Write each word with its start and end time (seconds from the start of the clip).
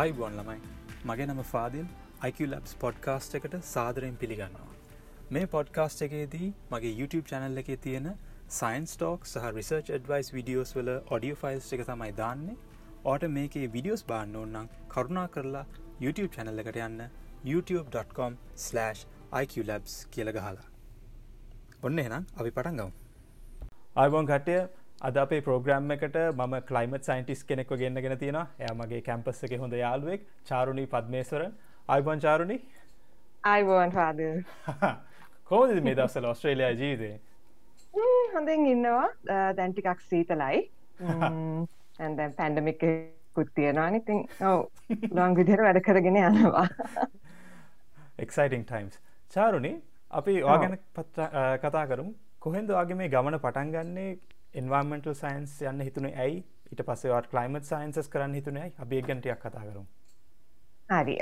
අයිබොන් 0.00 0.32
ළමයි. 0.36 0.60
මගේ 1.08 1.26
නම 1.26 1.40
ෆාදිල්. 1.48 1.84
IQලබ්ස් 2.28 2.72
පොඩ්කාස්ට් 2.82 3.32
එකට 3.38 3.52
සාදරයෙන් 3.66 4.16
පිළිගන්නවා. 4.22 4.72
මේ 5.34 5.46
පොඩ්කාස්ට් 5.52 6.00
එකේදී 6.06 6.48
මගේ 6.72 6.94
YouTube 7.00 7.26
චැනල් 7.32 7.60
එකේ 7.62 7.76
තියෙන 7.84 8.08
සයින්ස් 8.56 8.92
ටෝක් 8.96 9.20
සහ 9.32 9.44
රිසර්ච් 9.58 9.86
ඩවයිස් 9.98 10.28
විඩියෝස් 10.36 10.70
වල 10.78 10.90
ඔඩියෝ 11.16 11.38
ෆයිල්ස් 11.42 11.66
එක 11.76 11.82
තමයි 11.90 12.12
දාන්නේ. 12.22 12.56
ඕට 13.10 13.22
මේකේ 13.36 13.66
විඩියෝස් 13.76 14.02
බාන්න 14.10 14.32
ඕන්නම් 14.40 14.66
කරුණා 14.94 15.28
කරලා 15.36 15.66
YouTube 16.04 16.30
චැනල් 16.36 16.58
එකට 16.64 16.78
යන්න 16.88 17.00
youtube.com/iqlabs 17.52 19.92
කියල 20.16 20.28
ගහලා. 20.38 20.66
ඔන්න 21.86 21.96
එනම් 22.06 22.24
අපි 22.40 22.50
පටන් 22.50 22.76
ගවම් 22.80 22.92
අයිබොන් 23.96 24.26
කටය 24.32 24.56
අද 25.06 25.16
අපේ 25.22 25.40
ප්‍රෝග්‍රම් 25.46 25.90
එකට 25.94 26.14
මම 26.40 26.54
කලයිමට 26.68 27.06
සයින්ටිස් 27.08 27.40
කෙනෙක්ව 27.48 27.72
ගන්නගෙන 27.80 28.14
තියෙන 28.20 28.38
එයමගේ 28.66 29.00
කැම්පස් 29.08 29.42
එක 29.46 29.54
හොඳ 29.62 29.74
යාළුවෙක් 29.80 30.22
චාරුණී 30.50 30.88
පද්මේස්වර 30.94 31.42
අයිබොන් 31.94 32.22
චාරුණි. 32.24 32.56
අයිබෝන් 33.52 33.92
පාද 33.96 34.22
කෝද 35.50 35.74
මේ 35.88 35.96
දස්සල 35.98 36.28
ඔස්ට්‍රේලයා 36.30 36.70
ජීවිතේ? 36.80 37.20
හොඳින් 38.34 38.66
ඉන්නවා. 38.72 39.04
දැන්ටිකක් 39.58 40.00
සීතලයි. 40.10 40.64
ඇන්දැන් 42.00 42.32
පැන්ඩමික් 42.40 42.84
කුත් 43.36 43.54
තියෙනවා. 43.54 43.88
ඉතින් 44.00 44.26
ඔව 44.50 44.58
ලොන් 45.18 45.36
විදිර 45.40 45.64
වැඩ 45.68 45.84
කරගෙන 45.88 46.20
යනවා. 46.26 46.68
එක්සයිටිං 48.26 48.64
ටයිම්ස් 48.70 49.02
චාරුණි 49.36 49.74
අපි 50.10 50.42
වාගැන 50.50 50.78
කතා 51.64 51.88
කරුම්. 51.92 52.14
කොහෙන්ද 52.46 52.78
වගේ 52.78 53.02
මේ 53.02 53.12
ගමන 53.16 53.42
පටන් 53.44 53.74
ගන්නේ 53.76 54.12
එන්වාර්මෙන්ටල් 54.54 55.14
සයින්ස් 55.20 55.60
යන්න 55.70 55.84
හිතුන 55.88 56.08
ඇයි? 56.12 56.40
ඊට 56.70 56.82
පස්සේවට 56.88 57.30
කලයිමට 57.32 57.68
සයින්සස් 57.70 58.10
කරන්න 58.12 58.34
හිතුනයි 58.38 58.72
අපි 58.84 59.02
ගන්ටයක් 59.08 59.40
කතා 59.42 59.64
කරු 59.66 59.84
හරි. 60.90 61.16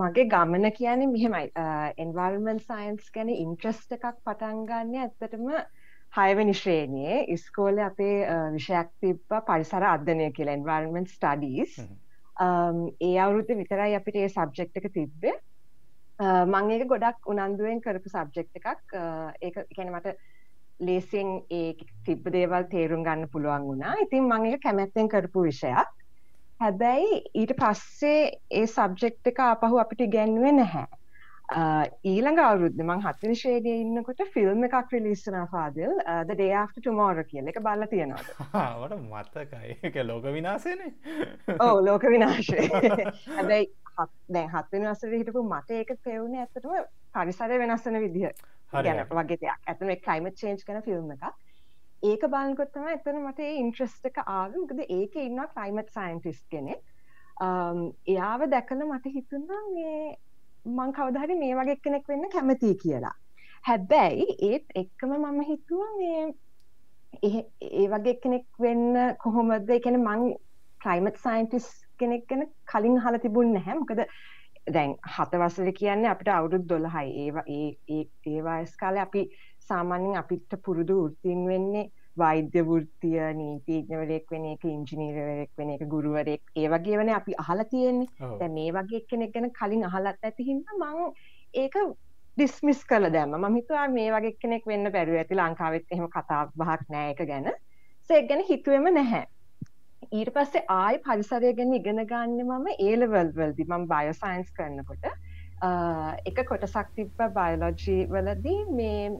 මගේ 0.00 0.28
ගමන 0.34 0.70
කියන්නේ 0.78 1.10
මෙහෙමයි. 1.14 1.50
එන්වල්මන් 2.04 2.62
සයින්ස් 2.68 3.10
ගැන 3.16 3.32
ඉන්ට්‍රස්ට 3.34 3.96
එකක් 3.98 4.06
පටන් 4.24 4.62
ගන්න 4.70 4.94
ඇත්තටම 5.02 5.50
හයවනි 6.18 6.54
ශ්‍රේණයේ 6.54 7.18
ඉස්කෝල 7.34 7.82
අපේ 7.86 8.16
විෂයක් 8.54 8.92
තිබ්බ 9.00 9.36
පරිසර 9.50 9.84
අධ්‍යනය 9.92 10.30
කියලා 10.38 10.56
එන්වල්මන් 10.60 11.08
ස්ටඩීස් 11.14 11.76
ඒ 12.38 13.18
අවුරුද්ධ 13.24 13.52
විතරයි 13.60 13.98
අපිට 13.98 14.22
ඒ 14.22 14.28
සබ්ජෙක්් 14.28 14.80
එක 14.80 14.88
තිබ්බේ. 14.94 15.36
මං 16.20 16.72
ඒක 16.72 16.88
ගොඩක් 16.88 17.28
උනන්දුවෙන් 17.32 17.82
කරපු 17.84 18.12
සබ්ජෙක්් 18.14 18.48
එකක්. 18.60 18.96
ඒ 19.42 19.50
කැනමට 19.76 20.16
ලේසියෙන් 20.80 21.30
ඒ 21.50 21.74
තිබ්බ 22.04 22.28
දේවල් 22.32 22.68
තේරුම් 22.70 23.04
ගන්න 23.04 23.28
පුළුවන් 23.28 23.68
වුණා. 23.68 23.94
ඉතින් 24.02 24.24
මං 24.24 24.46
එක 24.46 24.62
කැමැත්තෙන් 24.62 25.08
කරපු 25.08 25.42
විෂයක්. 25.42 25.96
හැබැයි 26.60 27.24
ඊට 27.34 27.56
පස්සේ 27.56 28.20
ඒ 28.50 28.66
සබ්ජෙක්් 28.66 29.32
එක 29.32 29.40
ආපහු 29.40 29.78
අපිට 29.78 30.06
ගැන්ුවේ 30.12 30.52
නැහැ. 30.52 30.86
ඊළඟ 32.04 32.40
අවුරුද්ද 32.42 32.80
මං 32.82 33.02
හත්වනි 33.04 33.36
ශ්‍රේණියේ 33.36 33.82
ඉන්නකොට 33.82 34.22
ෆිල්ම් 34.34 34.64
එකක් 34.68 34.92
රිලීස් 34.92 35.26
වුණා 35.26 35.46
Fadil 35.46 35.92
the 36.26 36.34
day 36.34 36.52
after 36.52 36.82
tomorrow 36.82 37.24
කියලා. 37.24 37.50
එක 37.50 37.60
බලලා 37.62 37.86
තියෙනවා 37.86 38.66
වට 38.80 39.00
මතකයි. 39.12 39.78
ඒක 39.82 39.96
ලෝක 40.04 40.24
විනාශයනේ 40.24 40.92
ඔව් 41.66 41.84
ලෝක 41.84 42.08
විනාශය 42.14 42.68
හැබැයි 43.36 43.70
දැන් 44.28 44.50
හත්වෙනි 44.50 44.90
වසරේ 44.90 45.18
හිටපු 45.18 45.42
මට 45.44 45.80
ඒක 45.80 45.94
පෙවුනේ 46.04 46.42
ඇත්තටම 46.42 46.74
පරිසරය 47.14 47.58
වෙනස් 47.58 47.86
වෙන 47.86 48.00
විදිහ 48.02 48.32
ගැන 48.72 49.02
වගේ 49.10 49.40
දෙයක්. 49.42 49.60
ඇතම 49.66 49.92
කලයිමට 50.06 50.40
චේන්ජ් 50.40 50.64
කන 50.66 50.82
ෆිල්ම් 50.86 51.10
එක 51.16 51.24
ඒක 52.02 52.26
බලකොත්තම 52.32 52.88
එතන 52.92 53.18
මට 53.22 53.48
ඉන්ට්‍රස්ට 53.62 54.08
එක 54.10 54.18
ආවකද 54.24 54.84
ඒක 54.88 55.16
ඉන්න 55.22 55.42
කලයිමට 55.54 55.92
සයින්ටිස් 55.98 56.40
කෙනෙ 56.50 56.76
එයාව 58.14 58.46
දැකල 58.54 58.82
මට 58.86 59.14
හිතුන්නා 59.14 59.62
මේ 59.74 60.16
මං 60.66 60.92
කවදහරි 60.98 61.38
මේ 61.42 61.54
වගේ 61.60 61.78
කෙනෙක් 61.84 62.08
වෙන්න 62.08 62.28
කැමති 62.34 62.74
කියලා. 62.82 63.14
හැබැයි 63.64 64.26
ඒත් 64.50 64.76
එක්කම 64.82 65.16
මම 65.18 65.40
හිතුව 65.50 65.82
මේ 66.00 66.22
ඒ 67.22 67.86
වගේ 67.94 68.14
කෙනෙක් 68.22 68.46
වෙන්න 68.60 69.16
කොහොමද? 69.24 69.70
එකන 69.78 70.00
මං 70.02 70.24
කලයිමට 70.80 71.20
සයින්ටිස් 71.26 71.68
කෙනෙක් 71.98 72.26
ගැන 72.28 72.48
කලින් 72.72 72.98
හල 73.04 73.18
තිබුණ 73.24 73.54
නැහැ. 73.56 73.78
මොකද 73.80 74.00
දැන් 74.74 74.94
හතවසල 75.16 75.70
කියන්නේ 75.72 76.10
අපිට 76.10 76.28
අවුරුදු 76.28 76.68
දොළහයි. 76.68 77.28
ඒ 77.88 78.00
ඒ 78.28 78.40
වයස් 78.46 78.76
කාලේ 78.76 79.02
අපි 79.02 79.22
සාමාන්‍යයෙන් 79.68 80.18
අපිට 80.22 80.56
පුරුදු 80.64 80.96
වෘත්තීන් 81.02 81.46
වෙන්නේ 81.48 81.90
වෛද්‍ය 82.18 82.64
වෘත්තිය 82.70 83.20
නීතිඥවරයෙක් 83.40 84.30
වෙන 84.30 84.48
එක 84.52 84.64
ඉංජිනීරවරයෙක් 84.64 85.52
වෙන 85.58 85.70
එක 85.70 85.86
ගුරුවරයෙක්. 85.94 86.42
ඒ 86.56 86.66
වගේවනේ 86.68 87.14
අපි 87.14 87.38
අහලා 87.38 87.70
තියෙන්නේ. 87.70 88.08
දැන් 88.40 88.54
මේ 88.54 88.72
වගේ 88.72 89.04
කෙනෙක් 89.10 89.32
ගැන 89.34 89.50
කලින් 89.60 89.84
අහලත් 89.84 90.18
ඇති 90.22 90.48
හින්දා 90.50 90.80
මම 90.80 91.12
ඒක 91.54 91.78
ඩිස්මිස් 92.36 92.84
කළ 92.84 93.12
දැම්ම 93.12 93.38
මම 93.38 93.54
හිතුවා 93.54 93.86
මේ 93.88 94.10
වගේ 94.12 94.36
කෙනෙක් 94.42 94.66
වෙන්න 94.66 94.92
බැරුව 94.92 95.22
ඇති 95.22 95.40
ලංකාවෙත් 95.40 95.86
එහෙම 95.90 96.10
කතා 96.10 96.42
බහක් 96.56 96.90
නෑ 96.90 97.08
ඒක 97.10 97.24
ගැන. 97.32 97.50
ඒක 98.10 98.28
ගැන 98.28 98.46
හිතුවෙම 98.50 98.94
නැහැ 98.94 99.24
ඊට 100.12 100.30
පස්සේ 100.32 100.64
ආයි 100.70 100.98
පරිසරය 101.00 101.52
ගැන 101.52 101.74
ඉගෙන 101.74 102.02
ගන්න 102.04 102.42
මම 102.44 102.66
ඒලවල් 102.80 103.32
වල්දි 103.32 103.64
මම 103.64 103.86
බයෝසයින්ස් 103.88 104.52
කරනකොට 104.52 105.08
එක 106.26 106.44
කොටසක් 106.44 106.94
තිබ්බ 106.94 107.22
බයලොජී 107.34 108.06
වලදී 108.08 108.60
මේ 108.72 109.10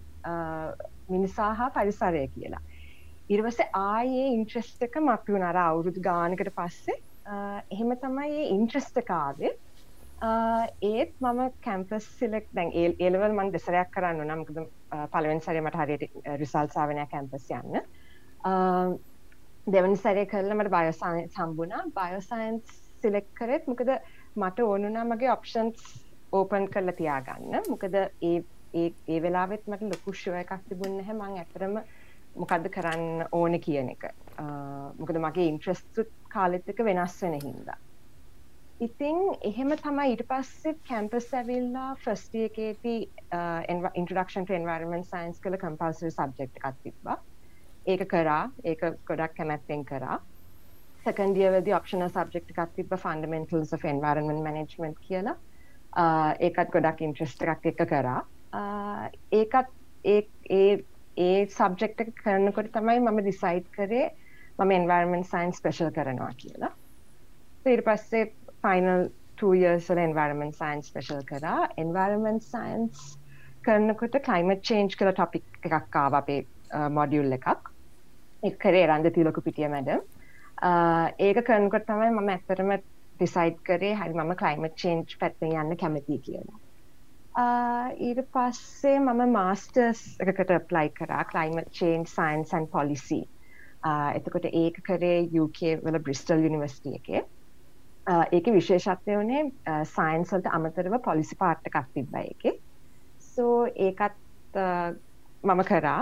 මිනිසා 1.08 1.54
හා 1.54 1.70
පරිසරය 1.70 2.28
කියලා. 2.28 2.62
ඉරවස 3.28 3.58
ආයේ 3.74 4.26
ඉන්ට්‍රස්ටක 4.32 4.98
මපි 5.00 5.32
වුණර 5.32 5.58
අවුරුදු 5.58 6.00
ගානකට 6.02 6.50
පස්සේ 6.54 6.98
එහෙම 7.70 7.96
තමයි 7.96 8.34
ඒ 8.34 8.50
ඉන්ට්‍රස්ටකාවේ 8.50 9.52
ඒත් 10.84 11.14
මම 11.20 11.50
කැම්පස් 11.60 12.06
සිලෙක් 12.18 12.46
දැන් 12.54 12.70
ඒ 12.72 12.94
ඒලවල් 12.98 13.32
මන් 13.32 13.52
දෙසරයක් 13.52 13.90
කරන්න 13.90 14.22
නම්කද 14.28 14.62
පලවෙන් 15.10 15.40
සරමට 15.40 15.76
හරියට 15.76 16.08
රිසල්සාාවනය 16.36 17.06
කැම්පස් 17.10 17.50
යන්න. 17.50 17.82
දෙවනි 19.66 19.96
සැරය 19.98 20.26
කරලමට 20.26 20.70
බයෝසයින් 20.70 21.30
සම්බුණා 21.36 21.84
බයෝසයින්ස් 21.94 22.74
සිලෙක් 23.02 23.26
කරෙත් 23.34 23.64
මොකද 23.66 23.88
මට 24.36 24.66
ඕනුනා 24.66 25.04
මගේ 25.04 25.30
ඔප්ෂන්ස් 25.32 25.86
ඕපන් 26.32 26.68
කරලා 26.68 26.94
තියාගන්න. 27.00 27.56
මොකද 27.70 27.94
ඒ 27.94 28.36
ඒ 28.74 29.18
වෙලාවෙත් 29.22 29.66
මට 29.66 29.90
ලොකුෂ්ව 29.92 30.38
එකක් 30.42 30.52
තිබුන්න 30.68 31.02
හැ 31.08 31.16
මං 31.16 31.40
ඇතරම 31.42 31.76
මොකක්ද 32.36 32.70
කරන්න 32.76 33.26
ඕන 33.32 33.58
කියන 33.66 33.90
එක. 33.96 34.08
මොකද 35.00 35.20
මගේ 35.26 35.50
ඉන්ට්‍රස්තුත් 35.52 36.14
කාලෙත්තක 36.36 36.86
වෙනස් 36.90 37.20
වෙන 37.22 37.38
හින්දා. 37.40 37.78
ඉතිං 38.80 39.22
එහෙම 39.50 39.78
තමයි 39.82 40.10
ඊට 40.14 40.26
පස්සේ 40.30 40.78
කැම්පස් 40.88 41.32
ඇවිල්ලා 41.40 41.94
ෆස්ටිය 42.02 42.50
එකේති 42.50 42.98
ඉන්ට්‍රඩක්ෂන් 43.94 44.52
එන්වර්මන් 44.60 45.08
සයින්ස් 45.14 45.40
කළ 45.40 45.64
කම්පල්සරි 45.64 46.18
සබ්ජෙක්් 46.18 46.60
එකක් 46.62 46.84
තිබ්බා. 46.84 47.18
ඒක 47.86 48.08
කරා 48.10 48.50
ඒක 48.64 48.80
ගොඩක් 49.08 49.36
කැමැත්තෙන් 49.36 49.84
කරා. 49.84 50.18
සකන්ඩියවද 51.04 51.68
ඔප්ෂන 51.78 52.08
සබ්ෙක්් 52.08 52.50
එකක් 52.52 52.72
තිබ 52.76 52.94
ෆන්ඩමෙන්ටල්ස් 53.02 53.72
of 53.76 53.84
environment 53.84 54.42
management 54.48 54.98
කියලා. 55.08 55.36
ඒකත් 56.48 56.72
ගොඩක් 56.76 57.02
ඉන්ට්‍රස්ට 57.06 57.44
එකක් 57.54 57.66
එක 57.72 57.82
කරා. 57.92 58.20
ඒකත් 59.32 59.70
ඒ 60.04 60.70
ඒ 61.16 61.46
සබ්ෙක්් 61.58 62.00
එක 62.04 62.10
කරනකොට 62.22 62.72
තමයි 62.72 62.98
මම 63.00 63.20
ඩිසයිඩ් 63.20 63.68
කරේ 63.76 64.08
මම 64.58 64.74
එන්වර්මන් 64.78 65.22
සයින් 65.30 65.54
ස්පේශල් 65.60 65.92
කරනවා 65.98 66.32
කියලා. 66.42 66.72
ඊට 67.66 67.84
පස්සේ 67.86 68.26
ෆයිනල් 68.64 69.06
ටයර්සල 69.38 70.02
එන්වර්මන් 70.02 70.52
සයින් 70.58 70.82
ස්පේශල් 70.82 71.22
කරා. 71.30 71.70
එන්වර්මන් 71.84 72.42
සයින්ස් 72.50 73.06
කරනකොට 73.62 74.20
කලයිමට 74.28 74.66
චේන්ජ් 74.68 74.98
කළ 74.98 75.14
ටොපික් 75.14 75.70
එකක් 75.70 76.02
ආව 76.02 76.20
අපේ 76.20 76.42
මොඩියුල් 76.98 77.38
එකක්. 77.38 77.72
කරේ 78.58 78.86
රන්ද 78.86 79.12
තිලොකු 79.14 79.42
පිටිය 79.42 79.68
මැඩම් 79.68 80.04
ඒක 81.20 81.42
කරනකොට 81.44 81.86
තමයි 81.86 82.10
මම 82.10 82.28
ඇත්තරම 82.28 82.76
ඩිසයිඩ් 82.76 83.58
කරේ 83.62 83.94
හරි 83.94 84.14
මම 84.14 84.34
කලයිමට 84.36 84.76
චේන්ජ් 84.76 85.16
පැත්තෙන් 85.20 85.54
යන්න 85.54 85.76
කැමති 85.76 86.18
කියලා. 86.20 86.58
ඊට 88.00 88.20
පස්සේ 88.32 88.98
මම 88.98 89.32
මාස්ටර්ස් 89.32 90.02
එකකට 90.20 90.52
ප්ලයි 90.68 90.92
කරා 90.92 91.24
කලයිමට 91.26 91.72
චේන්ජ් 91.72 92.06
සයින්සන් 92.08 92.68
පොලිසි 92.68 93.22
එතකොට 93.86 94.48
ඒක 94.52 94.80
කරේ 94.82 95.18
UK 95.40 95.80
වල 95.82 95.98
බ්‍රිස්ටල් 95.98 96.44
යුනිවර්සිටිය 96.44 96.94
එකේ. 96.94 97.24
ඒක 98.32 98.46
විශේෂත්වය 98.54 99.18
වනේ 99.18 99.82
සයින්සල්ට 99.86 100.48
අමතරව 100.52 100.98
පොලිසි 101.04 101.36
පාට්ට 101.36 101.68
එකක් 101.68 101.92
තිබ්බ 101.94 102.16
එක 102.22 102.48
සෝ 103.28 103.66
ඒකත් 103.66 104.60
මම 105.48 105.62
කරා 105.70 106.00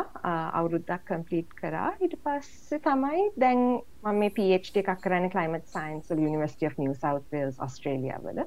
අවුරුද්දක් 0.58 1.02
කම්පලීට් 1.08 1.50
කරා. 1.60 1.88
හිට 2.00 2.14
පස්සේ 2.24 2.80
තමයි 2.86 3.24
දැන් 3.42 3.60
මම 4.04 4.18
මේ 4.22 4.32
PhD 4.38 4.82
එකක් 4.82 5.02
කරන්න 5.04 5.32
කලයිමට 5.34 5.68
science 5.76 6.10
University 6.10 6.70
of 6.70 6.78
New 6.82 6.94
South 7.04 7.26
Wales 7.32 7.60
Australia 7.66 8.20
වල. 8.24 8.42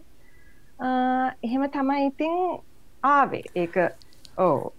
එහෙම 1.48 1.68
තමයි 1.78 2.08
ඉතින් 2.12 2.38
ආවේ. 3.14 3.44
ඒක 3.64 3.78
ඕ 4.38 4.74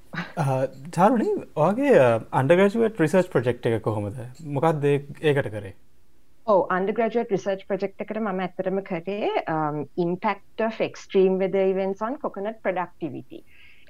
චාරුණි 0.96 1.28
වගේ 1.56 2.06
අන්ඩගජුවට 2.40 3.04
රිසර්ච් 3.04 3.28
ප්‍රජෙක්් 3.36 3.68
එක 3.72 3.82
කොහොමද? 3.90 4.24
මොකක්ද 4.56 4.88
ඒකට 4.90 5.52
කරේ? 5.56 5.74
ඕ 6.46 6.60
අන්ඩග්‍රජුවට් 6.74 7.32
රිසර්ච් 7.34 7.62
ප්‍රජෙක්් 7.70 8.02
එකට 8.02 8.18
ම 8.20 8.28
ඇතරම 8.44 8.78
කරේ 8.90 9.32
ඉම්පෙක්ට 10.04 10.62
ක්ස්ට්‍රීම් 10.94 11.34
වෙද 11.42 11.56
ඉවෙන්සන් 11.62 12.14
කොකනට 12.22 12.62
ප්‍රඩක්ටිවිටි 12.66 13.40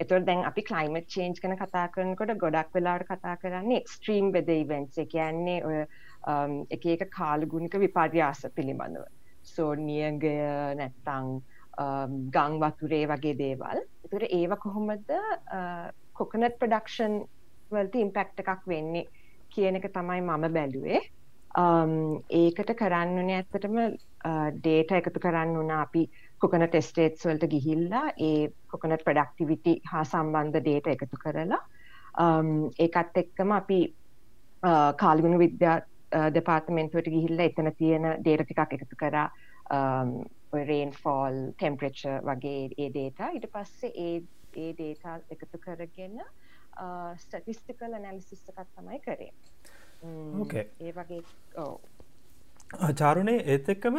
එතුර 0.02 0.24
දැන් 0.26 0.44
අපි 0.46 0.62
කලයිමට 0.62 1.08
චේන්ජ් 1.14 1.40
කන 1.42 1.56
කතා 1.58 1.86
කරනකොට 1.94 2.34
ගොඩක් 2.42 2.74
වෙලාට 2.74 3.06
කතා 3.08 3.36
කරන්නේ 3.42 3.80
එක්ස්ට්‍රීම් 3.82 4.30
වෙද 4.36 4.50
ඉවෙන්ස් 4.54 4.98
කියන්නේ 5.14 5.62
ඔය 5.66 5.78
um, 6.26 6.54
එක 6.70 6.86
එක 6.94 7.06
කාලගුණික 7.10 7.74
විපර්යාස 7.84 8.44
පිළිබඳව. 8.54 9.06
සෝ 9.44 9.74
නියගය 9.74 10.34
නැත්තං 10.80 11.32
um, 11.78 12.14
ගං 12.36 12.60
වතුරේ 12.62 13.06
වගේ 13.10 13.38
දේවල්. 13.42 13.82
එතුර 14.06 14.26
ඒව 14.30 14.54
කොහොමද 14.64 15.10
uh, 15.10 15.90
කොකනට 16.14 16.58
ප්‍රඩක්ෂන් 16.62 17.20
වලට 17.72 18.02
ඉම්පෙක්ට 18.04 18.44
එකක් 18.44 18.66
වෙන්නේ 18.66 19.06
කියන 19.50 19.80
එක 19.80 19.90
තමයි 19.94 20.22
මම 20.22 20.48
බැලුවේ. 20.54 21.02
Um, 21.56 22.20
ඒකට 22.28 22.74
කරන්න 22.76 23.30
ඇත්තටම 23.32 23.76
uh, 23.80 24.48
ඩේට 24.52 24.92
එකතු 24.98 25.20
කරන්න 25.22 25.54
වුණ 25.56 25.72
අපි 25.72 26.02
කොකන 26.38 26.66
ටෙස්ටේට්ස් 26.66 27.24
වලට 27.24 27.48
ගිහිල්ලා 27.50 28.10
ඒ 28.20 28.50
කොකනට 28.68 29.04
ප්‍රඩක්ටිවිටි 29.06 29.78
හා 29.88 30.04
සම්බන්ධ 30.04 30.60
ඩේට 30.60 30.90
එකතු 30.92 31.20
කරලා 31.22 31.60
um, 32.20 32.68
ඒකත් 32.78 33.16
එක්කම 33.22 33.54
අපි 33.56 33.80
uh, 34.62 34.92
කාලිගුණ 35.00 35.40
විද්‍යා 35.40 35.78
uh, 35.78 36.28
දෙපාර්තමෙන්තුවට 36.34 37.08
ගිහිල්ල 37.14 37.40
එතන 37.46 37.72
තියෙන 37.78 38.10
ඩේට 38.20 38.44
ටිකක් 38.44 38.76
එකතු 38.78 39.00
කරා. 39.04 39.28
රේන් 40.68 40.92
ෆෝල් 40.96 41.34
ටෙම්පරේච 41.56 42.04
වගේ 42.24 42.68
ඒ 42.76 42.92
ඩේට 42.92 43.18
ඉට 43.36 43.50
පස්සේ 43.52 43.90
ඒ 44.04 44.14
ඒ 44.56 44.72
ඩේටා 44.72 45.16
එකතු 45.30 45.58
කරගෙන 45.58 46.20
ස්ටටිස්ටිකල් 47.16 47.94
ඇනලිසිස්සකත් 47.94 48.62
තමයි 48.76 49.00
කරේ. 49.00 49.32
ඕකේ 49.32 49.77
ඒ 50.80 50.92
වගේ 50.92 51.22
ඕ 51.62 51.80
චාරුණේ 53.00 53.38
ඒත් 53.52 53.68
එක්කම 53.74 53.96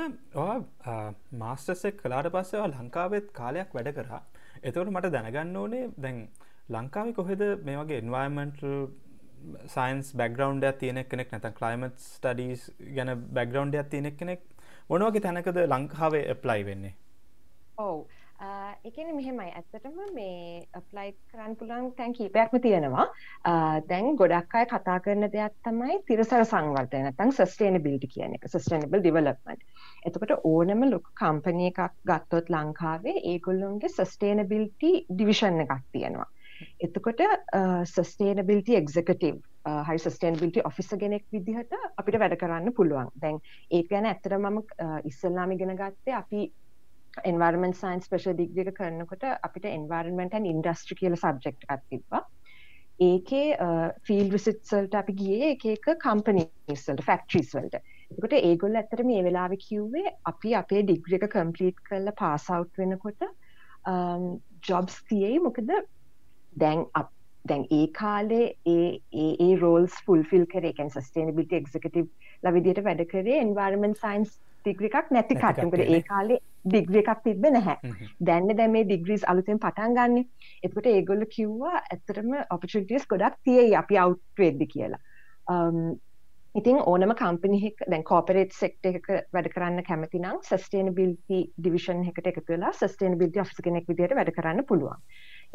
මාස්ටසෙක් 1.43 1.97
කලාට 2.03 2.29
පස්සවා 2.35 2.67
ලංකාවෙත් 2.73 3.31
කාලයක් 3.39 3.73
වැඩ 3.73 3.91
කරා. 3.97 4.21
එතවට 4.63 4.91
මට 4.91 5.11
දැනගන්න 5.15 5.57
ඕනේ 5.57 5.89
දැන් 5.97 6.19
ලංකාව 6.69 7.13
කොහෙද 7.19 7.41
මේ 7.65 7.77
වගේ 7.81 8.01
එන්වර්මන්ටල් 8.03 8.75
සයින්ස් 9.75 10.13
බැග්‍රවන්් 10.21 10.63
තියෙන 10.79 11.03
කෙනෙක් 11.11 11.31
නැත 11.33 11.49
කලයිමත් 11.59 11.99
ස්ටඩීස් 12.05 12.69
ගැන 12.95 13.11
බැග්‍රවන්් 13.33 13.75
තියෙනෙක් 13.91 14.17
කෙනෙක් 14.17 14.41
මොනවගේ 14.89 15.25
තැනකද 15.25 15.61
ලංකාවේ 15.65 16.23
එප්ලයි 16.35 16.65
වෙන්නේ? 16.65 16.95
ඔවු 17.77 18.07
එකන 18.39 19.09
මෙහෙමයි. 19.15 19.49
ඇත්තටම 19.51 19.97
මේ 20.15 20.63
අප්ලයි 20.73 21.11
කරන්න 21.31 21.55
පුළන් 21.59 21.91
තැන් 21.97 22.13
කීපයක්ම 22.13 22.61
තියෙනවා. 22.65 23.07
දැන් 23.89 24.15
ගොඩක් 24.15 24.55
අය 24.55 24.65
කතා 24.65 24.99
කරන 25.05 25.27
දෙයක් 25.33 25.55
තමයි 25.67 25.99
තිරසර 26.07 26.45
සංවර්තය 26.45 27.03
නැතන් 27.03 27.35
සස්ටේන 27.35 27.81
බිල්ටි 27.83 28.11
කියන 28.15 28.37
එක 28.37 28.47
සස්ටනබල් 28.47 29.03
ඩිවලප්මට 29.03 29.65
එතකොට 30.05 30.33
ඕනම 30.43 30.83
ලොක 30.91 31.11
කම්පනය 31.21 31.67
එකක් 31.71 31.81
ගත්තොත් 32.11 32.51
ලංකාවේ 32.55 33.15
ඒගොල්ලොන්ගේ 33.33 33.91
සස්ටේනබිල්ටි 33.91 34.91
ඩිවිෂන් 35.09 35.59
එකක් 35.65 35.75
තියෙනවා. 35.91 36.27
එතකොට 36.85 37.21
සස්ටේනබිල්ටි 37.91 38.79
එක්කටව් 38.79 39.35
හරි 39.89 39.99
සස්ටේනබිල්ටි 39.99 40.63
ඔෆිස 40.69 40.95
ගෙනෙක් 41.03 41.27
විදිහට 41.35 41.75
අපිට 41.97 42.19
වැඩ 42.23 42.39
කරන්න 42.39 42.73
පුළුවන්. 42.79 43.11
දැන් 43.21 43.43
ඒ 43.71 43.83
ගැන 43.91 44.09
ඇත්තර 44.13 44.39
මම 44.39 44.63
ඉස්සල්ලාමි 45.11 45.59
ගෙන 45.59 45.75
ගත්තේ 45.83 46.17
අපි 46.21 46.47
එන්වර්මන් 47.25 47.75
සයින්ස් 47.75 48.09
පේෂ 48.09 48.27
දිග්්‍රික 48.37 48.73
කරනකොට 48.75 49.25
අපිට 49.29 49.69
එන්වර්මෙන්ටන් 49.69 50.47
ඉන්ඩස්ට්‍රි 50.47 50.99
කියල 50.99 51.17
සබ්ජෙක්් 51.17 51.65
අත්තිබවා 51.69 52.23
ඒකේ 52.99 53.45
ෆිල් 54.03 54.27
විසිට්සල්ට 54.29 54.95
අපි 54.95 55.15
ගිය 55.15 55.45
එක 55.49 55.87
කම්පනීස්වල්ට 55.99 57.03
ෆක්ට්‍රීස් 57.03 57.53
වලට 57.55 57.81
එකට 58.11 58.33
ඒගොල් 58.39 58.75
ඇතර 58.75 59.03
මේ 59.03 59.21
වෙලාව 59.23 59.53
කිව්වේ 59.59 60.15
අපි 60.25 60.55
අපේ 60.55 60.81
ඩිග්‍රික 60.83 61.29
කම්පලීට් 61.29 61.79
කරල 61.83 62.11
පාසවට් 62.17 62.81
වෙනකොට 62.81 63.23
ජොබ්ස් 64.63 64.99
තියයි. 65.03 65.39
මොකද 65.39 65.71
දැන් 66.55 66.85
අප 66.93 67.11
දැන් 67.45 67.65
ඒ 67.71 67.87
කාලේ 67.93 68.47
ඒ 68.67 68.89
ඒ 69.15 69.51
රෝල්ස් 69.57 69.95
ෆුල්ෆිල් 70.05 70.45
කරේකැන් 70.47 70.91
සස්ටේනබිට 70.91 71.53
එක්කටව 71.53 72.07
ලවිදියට 72.43 72.83
වැඩ 72.83 73.05
කරේ 73.07 73.39
එන්වර්මන් 73.39 73.95
සයින්ස් 73.95 74.35
ඩිග්‍රිකක් 74.59 75.13
නැති 75.15 75.37
කටකට 75.37 75.85
ඒ 75.85 76.01
කාලේ 76.09 76.39
ඩිග්‍රිය 76.65 77.03
එකක් 77.03 77.23
තිබ 77.23 77.47
නැහැ. 77.47 77.93
දැන්න 78.27 78.55
දැ 78.57 78.67
මේ 78.75 78.87
ඩිග්‍රීස් 78.89 79.23
අලුතෙන් 79.33 79.61
පටන් 79.63 79.95
ගන්න. 79.97 80.27
එතකට 80.63 80.91
ඒගොල්ල 80.93 81.25
කිව්වා 81.37 81.85
ඇතරම 81.85 82.35
ඔපිටිස් 82.57 83.09
ගොඩක් 83.13 83.39
තියයි 83.43 83.79
අපි 83.81 84.03
අවට්වෙද්දි 84.03 84.69
කියලා. 84.75 85.01
ඉතින් 86.55 86.79
ඕනම 86.91 87.11
කම්පනිහෙක් 87.15 87.83
දැන් 87.91 88.03
කෝපරේට් 88.03 88.55
සෙක්ට 88.57 88.87
එක 88.89 89.09
වැඩ 89.35 89.49
කරන්න 89.53 89.83
කැමති 89.89 90.21
නම් 90.21 90.39
සස්ටේනබිල්ටි 90.47 91.41
ඩිවිෂන් 91.57 92.01
එකට 92.11 92.29
එකතු 92.31 92.45
වෙලා 92.53 92.71
සස්ටේනබිල්ටි 92.73 93.43
ඔෆිස 93.43 93.61
කෙනෙක් 93.67 93.91
විදියට 93.91 94.15
වැඩ 94.17 94.33
කරන්න 94.37 94.65
පුළුවන් 94.71 95.03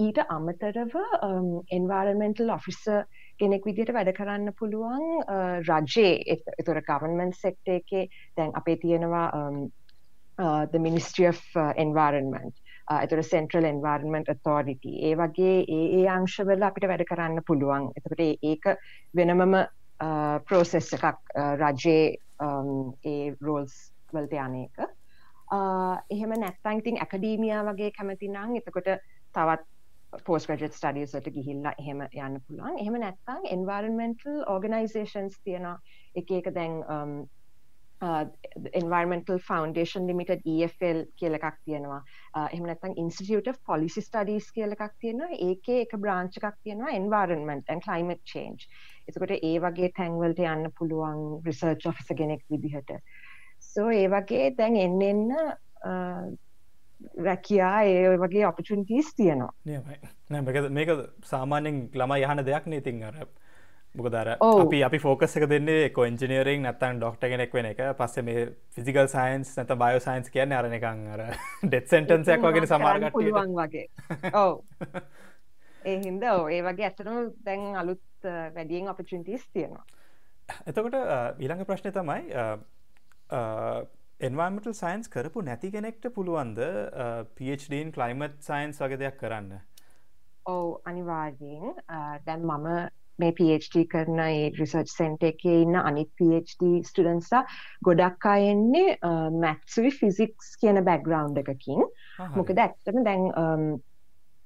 ඊට 0.03 0.19
අමතරව 0.29 0.95
um, 1.23 1.63
එන්වාරමෙන්ටල් 1.71 2.51
ඔෆිස 2.51 2.81
කෙනෙක් 3.39 3.67
විදිට 3.69 3.93
වැඩ 3.95 4.11
කරන්න 4.17 4.51
පුළුවන් 4.59 5.05
uh, 5.23 5.61
රජයේ 5.63 6.39
එතුර 6.59 6.81
ගවන්මන් 6.89 7.33
සෙක්ට 7.39 7.71
එකේ. 7.77 8.09
දැන් 8.37 8.51
අපේ 8.59 8.77
තියෙනවා 8.83 9.29
um, 9.39 9.61
uh, 10.39 10.67
the 10.67 10.79
Ministry 10.79 11.29
of 11.31 11.41
uh, 11.57 11.73
Environment. 11.77 12.55
එතුර 12.85 13.23
සෙන්ට්‍රල් 13.25 13.65
එන්වර්මන්ට් 13.65 14.29
අතෝරිටි 14.29 14.91
ඒ 15.09 15.15
වගේ 15.17 15.55
ඒ 15.63 15.85
ඒ 16.01 16.09
අංශවල 16.15 16.67
අපිට 16.67 16.85
වැඩ 16.91 17.07
කරන්න 17.09 17.41
පුළුවන්. 17.47 17.87
එතකට 17.97 18.21
ඒක 18.51 18.67
වෙනමම 19.17 19.55
uh, 19.57 20.37
ප්‍රෝසෙස් 20.49 20.91
එකක් 20.99 21.33
රජයේ 21.63 22.19
um, 22.45 22.93
ඒ 23.05 23.33
රෝල්ස් 23.41 23.79
වලට 24.13 24.37
යනක 24.43 24.85
එහෙම 25.55 26.35
නැත්තං 26.43 26.83
ඉතින් 26.83 27.01
ඇකඩීමියා 27.07 27.63
වගේ 27.71 27.91
කැමති 27.97 28.29
නං 28.29 28.59
එතකොට 28.61 28.91
තවත් 29.35 29.74
පෝස්ග්‍රජට් 30.27 30.77
ස්ටඩියසට 30.79 31.31
ගිහිල්ලා 31.37 31.75
එහෙම 31.79 32.03
යන්න 32.09 32.43
පුළුවන්. 32.49 32.81
එහෙම 32.83 32.99
නැත්තං 33.05 33.49
එන්වර්මෙන්ටල් 33.57 34.43
ඕගනයිසේෂන්ස් 34.57 35.41
තියෙන 35.45 35.71
එක 36.15 36.31
එක 36.41 36.53
දැන් 36.55 36.83
um, 36.97 37.17
uh, 38.03 38.25
environmental 38.73 39.39
foundation 39.39 40.07
limited 40.07 40.41
EFL 40.47 41.05
කියල 41.19 41.39
එකක් 41.39 41.59
තියෙනවා. 41.65 42.01
Uh, 42.37 42.49
එහම 42.53 42.67
නැතන් 42.69 42.97
institute 43.05 43.51
of 43.51 43.61
policy 43.71 44.05
studies 44.09 44.51
කියල 44.57 44.77
එකක් 44.77 44.95
තියෙනවා. 45.01 45.31
ඒකේ 45.49 45.81
එක 45.87 45.97
බ්‍රාංච් 46.05 46.39
එකක් 46.41 46.59
තියෙනවා 46.63 46.97
environment 47.01 47.65
and 47.69 47.85
climate 47.89 48.23
change. 48.35 48.69
එතකොට 49.09 49.37
ඒ 49.37 49.57
වගේ 49.67 49.93
තැන්වලට 49.99 50.43
යන්න 50.45 50.73
පුළුවන් 50.79 51.43
රිසර්ච් 51.49 51.91
ඔෆිස 51.93 52.15
ගෙනෙක් 52.23 52.45
විදිහට. 52.51 52.97
සෝ 53.73 53.91
ඒ 53.91 54.09
වගේ 54.17 54.51
දැන් 54.59 54.81
එන්න 54.87 55.03
එන්න 55.11 55.29
uh, 55.35 56.25
රැකයා 57.29 57.83
ඒ 57.85 58.19
වගේ 58.19 58.45
අපචුන්ටීස් 58.45 59.15
තියෙනවා. 59.15 59.53
මේක 60.71 60.93
සාමාන්‍යෙන් 61.25 61.81
ළම 61.95 62.15
යහන 62.19 62.45
දෙයක් 62.47 62.67
නීතින් 62.67 63.03
අර 63.05 63.19
මොකදර 63.95 64.31
අපි 64.41 64.83
අපි 64.83 64.99
ෆෝකස් 64.99 65.37
එක 65.39 65.47
දෙන්නේ 65.51 65.91
කො 65.91 66.05
ඉංජිනීරින් 66.05 66.65
නැත්තන් 66.67 66.99
ඩොක්ට 66.99 67.27
කෙනෙක් 67.33 67.53
වෙන 67.55 67.71
එක. 67.71 67.83
පස්සේ 67.99 68.23
මේ 68.23 68.47
ෆිසිකල් 68.75 69.07
සයින්ස් 69.09 69.57
නැත 69.57 69.75
බයෝ 69.85 70.01
සයින්ස් 70.01 70.31
කියන්න 70.31 70.53
අරන 70.53 70.75
එකන් 70.79 71.05
අර 71.15 71.25
ඩෙත් 71.63 71.93
සෙන්ටන්සයක් 71.93 72.43
වගෙන 72.43 72.67
සමාරගට 72.67 73.15
වගේ 73.15 73.87
ඔව. 74.35 74.63
ඒ 75.89 75.99
හින්ද 76.01 76.23
ඒ 76.27 76.63
වගේ 76.67 76.89
ඇතනු 76.91 77.17
දැන් 77.47 77.77
අලුත් 77.77 78.31
වැඩියෙන් 78.55 78.89
අපචුන්ටීස් 78.89 79.47
තියෙනවා. 79.53 79.85
එතකොට 80.67 80.97
ඊළඟ 81.39 81.67
ප්‍රශ්නය 81.69 81.93
තමයි 81.93 82.41
එන්වර්මටල් 84.27 84.75
සයින්ස් 84.79 85.11
කරපු 85.13 85.43
නැති 85.47 85.71
කෙනෙක්ට 85.75 86.07
පුළුවන්ද 86.17 86.61
පඩන් 87.39 87.95
කලයිමට් 87.97 88.37
සයින්ස් 88.49 88.79
වගේ 88.83 89.01
දෙයක් 89.03 89.17
කරන්න? 89.23 89.57
ඔවු 90.47 90.69
අනිවාර්යෙන්. 90.91 91.75
දැන් 92.27 92.47
මම 92.51 92.69
මේ 93.23 93.35
PhD 93.39 93.83
කරන 93.93 94.23
ඒ 94.27 94.47
රිසර්ච් 94.59 94.93
සෙන්ට 94.93 95.27
එක 95.31 95.45
ඉන්න 95.51 95.77
අනිත් 95.81 96.11
PhD 96.21 96.71
ස්ටඩන්සා 96.91 97.43
ගොඩක් 97.89 98.29
අයෙන්නේ 98.31 98.97
මැක්සුවි 99.45 99.93
ෆිසික්ස් 99.99 100.55
කියන 100.63 100.81
බැග්‍රවන්් 100.89 101.37
එකකින්. 101.45 101.85
මොකද 102.39 102.65
ඇත්තම 102.67 103.03
දැන් 103.11 103.29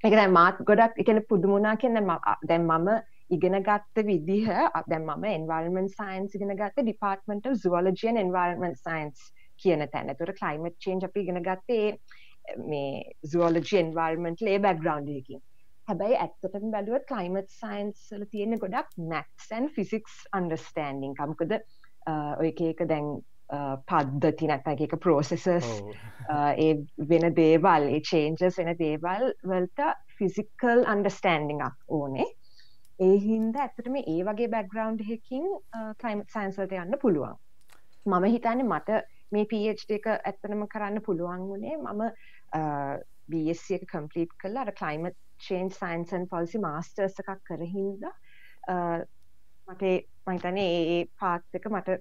එක 0.05 0.19
දැ 0.21 0.29
මාත් 0.41 0.61
ගොඩක් 0.73 1.01
එකන 1.05 1.23
පුදුමුණනා 1.31 1.79
කියන්න 1.85 2.03
දැන් 2.51 2.67
මම 2.67 2.93
ඉගෙන 3.31 3.63
ගත්ත 3.63 4.07
විදිහ 4.11 4.47
දැන් 4.91 5.07
මම 5.07 5.33
එන්වල්මන් 5.39 5.91
සයින්ස් 5.97 6.37
ඉගෙන 6.37 6.57
ගත්ත 6.61 6.85
ඩිපාර්ටමට 6.85 7.51
සුවලජියන් 7.65 8.25
එන්වල්මන් 8.27 8.81
සයින්ස් 8.85 9.29
කියන 9.63 9.87
තැන. 9.93 10.15
තුර 10.17 10.33
කලයිමට් 10.41 10.81
චේන්ජ් 10.85 11.07
අපි 11.09 11.27
ඉගෙන 11.27 11.43
ගත්තේ 11.43 11.87
මේ 12.65 12.91
සුවලජි 13.33 13.81
එන්වර්මන්ට් 13.83 14.45
ලේ 14.49 14.59
බැග්‍රවන්්කින් 14.67 15.43
හැබැයි 15.89 16.21
ඇත්තටම 16.23 16.71
බැලුවත් 16.73 17.09
කලයිමට් 17.09 17.51
සයින්ස් 17.55 18.07
වල 18.13 18.29
තියෙන 18.33 18.61
ගොඩක් 18.65 18.95
මැක්සන් 19.13 19.69
ෆිසික්ස් 19.77 20.17
අන්ඩර්ස්ටන්ඩිං 20.39 21.17
කම්කද 21.21 21.59
ඔය 22.43 22.51
එක 22.69 22.83
දැන් 22.91 23.13
පද්ධති 23.89 24.49
නැත්ත 24.51 24.69
එක 24.75 24.97
ප්‍රෝසෙසස් 25.01 25.47
ඒ 25.49 26.73
වෙන 27.11 27.29
දේවල් 27.37 27.89
ඒ 27.89 28.03
චේන්ජස් 28.11 28.59
වෙන 28.61 28.75
දේවල් 28.83 29.31
වලට 29.45 29.89
ෆිසිකල් 30.19 30.85
අන්ඩර්ස්ටන්ඩිංක් 30.95 31.65
ඕනේ. 31.89 32.29
ඒ 33.01 33.17
හින්ද 33.25 33.57
ඇත්තටම 33.57 33.97
ඒ 34.03 34.21
වගේ 34.29 34.53
බැග්‍රවන්් 34.55 34.99
හකින් 35.09 35.47
කලයිමට් 36.03 36.35
සයින්ස්වලට 36.37 36.77
යන්න 36.83 37.01
පුළුවන්. 37.03 37.39
මම 38.07 38.25
හිතන්නේ 38.27 38.67
මට 38.67 39.01
මේ 39.35 39.49
PhD 39.53 39.99
එක 39.99 40.11
ඇත්තනම 40.15 40.67
කරන්න 40.75 41.05
පුළුවන් 41.07 41.47
වුණේ. 41.51 41.77
මම 41.77 42.03
BSc 43.31 43.79
එක 43.79 43.87
කම්පලීට් 43.93 44.33
කළා. 44.43 44.65
අර 44.67 44.73
climate 44.73 45.19
change 45.39 45.75
science 45.81 46.17
and 46.17 46.29
policy 46.33 46.59
masters 46.59 47.21
එකක් 47.23 47.45
කරහින්ද 47.51 48.03
මට 49.69 49.93
මම 50.27 50.33
හිතන්නේ 50.33 50.69
ඒ 50.97 51.05
පාත් 51.21 51.61
එක 51.61 51.71
මට 51.71 52.01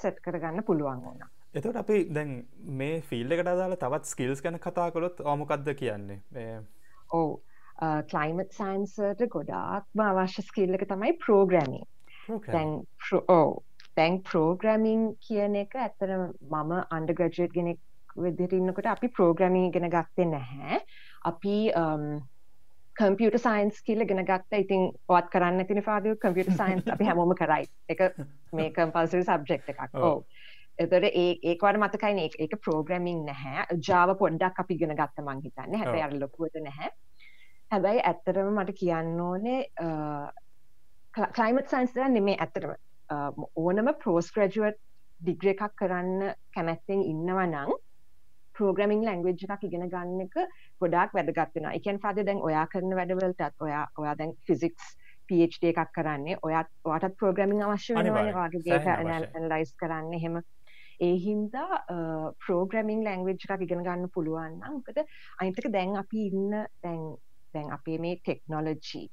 සෙට් 0.00 0.18
කරගන්න 0.24 0.64
පුළුවන් 0.64 1.04
වුණා. 1.04 1.30
එතට 1.54 1.76
අපි 1.82 2.02
දැන් 2.16 2.34
මේ 2.80 3.00
ෆිල්ඩ 3.10 3.34
එකට 3.36 3.52
අදාලා 3.52 3.80
තවත් 3.84 4.12
ස්කිල්ස් 4.14 4.42
ගැන 4.42 4.58
කතා 4.66 4.90
කොළොත් 4.94 5.20
ඕමකක්ද 5.20 5.72
කියන්නේ? 5.82 6.20
ඕ 7.18 7.40
කලයිමට් 8.12 8.52
සයින්සට 8.54 9.24
ගොඩාක්ම 9.34 10.04
අවශ්‍ය 10.06 10.44
ස්කිල්ල 10.46 10.76
එක 10.78 10.86
තමයි 10.92 11.16
ප්‍රෝග්‍රමින් 11.24 11.86
දැන් 12.46 12.76
ඕ 13.36 13.62
තැන් 13.96 14.18
ප්‍රෝග්‍රමින් 14.22 15.06
කියන 15.26 15.56
එක 15.62 15.76
ඇත්තර 15.76 16.16
මම 16.16 16.74
අන්ඩග්‍රජට් 16.90 17.54
ගෙනෙක් 17.54 17.80
විදිරන්නකොට 18.16 18.86
අපි 18.86 19.08
ප්‍රෝග්‍රමින් 19.10 19.72
ගෙන 19.72 19.90
ගත්තේ 19.90 20.26
නැහැ. 20.26 20.80
අපි 21.24 21.56
කම්පියට 22.96 23.38
සයින්ස් 23.38 23.82
කියල 23.82 24.06
ගෙන 24.06 24.24
ගත්ත. 24.24 24.62
ඉතින් 24.64 24.90
පොත් 25.06 25.30
කරන්න 25.32 25.66
තින 25.66 25.82
පාද 25.82 26.08
කම්පියට 26.16 26.54
සයින්ස් 26.56 26.88
අපි 26.88 27.04
හැමෝම 27.04 27.34
කරයි. 27.34 27.68
එක 27.88 28.00
මේ 28.52 28.70
කම්පල්සරි 28.76 29.22
සබ්ජෙක්් 29.24 29.68
එකක්. 29.68 29.94
ඕ 29.94 30.24
එතට 30.78 30.92
ඒ 31.04 31.30
ඒකවට 31.44 31.78
මතකයින 31.78 32.18
ඒක 32.18 32.58
ප්‍රෝග්‍රමින් 32.64 33.24
නැහැ. 33.26 33.66
ජාව 33.88 34.16
පොඩ්ඩක් 34.18 34.60
අපි 34.64 34.78
ගෙන 34.82 34.96
ගත්ත 34.96 35.24
මං 35.24 35.42
හිතන්න. 35.46 35.78
හැබැයි 35.78 36.04
අර 36.06 36.14
ලොකුවට 36.20 36.60
නැහැ. 36.66 36.92
හැබැයි 37.70 38.04
ඇත්තරම 38.04 38.54
මට 38.54 38.78
කියන්න 38.78 39.20
ඕනේ 39.20 39.58
කලයිමට 41.14 41.74
සයින්ස් 41.74 41.98
නෙමේ 42.08 42.38
ඇත්තරම 42.38 42.72
ඕනම 43.10 43.92
පෝස් 44.04 44.32
ග්‍රජුවට් 44.32 44.80
ඩිග්‍ර 45.20 45.52
එකක් 45.52 45.76
කරන්න 45.76 46.34
කැමැත්තෙන් 46.54 47.02
ඉන්නවා 47.04 47.46
නං 47.46 47.74
ප්‍රෝග්‍රමින් 48.54 49.04
ලැංගවේජ් 49.04 49.44
එකක් 49.48 49.66
ඉගෙන 49.68 49.88
ගන්න 49.88 50.24
එක 50.26 50.38
ගොඩක් 50.80 51.16
වැදගත්වෙන 51.18 51.68
එකන් 51.72 52.00
පාද 52.00 52.22
දැන් 52.22 52.42
ඔයා 52.48 52.66
කරන 52.72 52.96
වැඩවලටත් 52.98 53.66
ඔයා 53.66 53.84
ඔයා 53.98 54.16
දැන් 54.18 54.34
ෆිසික්ස් 54.46 54.94
PhD 55.28 55.72
එකක් 55.72 55.92
කරන්නේ 55.96 56.38
ඔයත් 56.42 56.70
ඔයාටත් 56.84 57.18
ප්‍රෝග්‍රමින් 57.18 57.62
අවශ්‍ය 57.62 57.94
වගේ 57.94 58.80
ඇනලයිස් 58.86 59.74
කරන්න. 59.74 60.14
එහෙම. 60.14 60.40
ඒ 61.00 61.14
හින්දා 61.24 61.82
ප්‍රෝග්‍රමින් 62.44 63.04
ලැංගවේජ් 63.04 63.46
එකක් 63.46 63.66
ඉගෙන 63.66 63.84
ගන්න 63.86 64.10
පුළුවන් 64.14 64.58
මොකද 64.60 64.98
අනිතක 65.38 65.70
දැන් 65.72 65.96
අපි 66.02 66.26
ඉන්න 66.30 66.56
දැන් 66.82 67.04
දැන් 67.54 67.70
අපේ 67.76 67.98
මේ 67.98 68.18
ටෙක්නොලොජි 68.18 69.04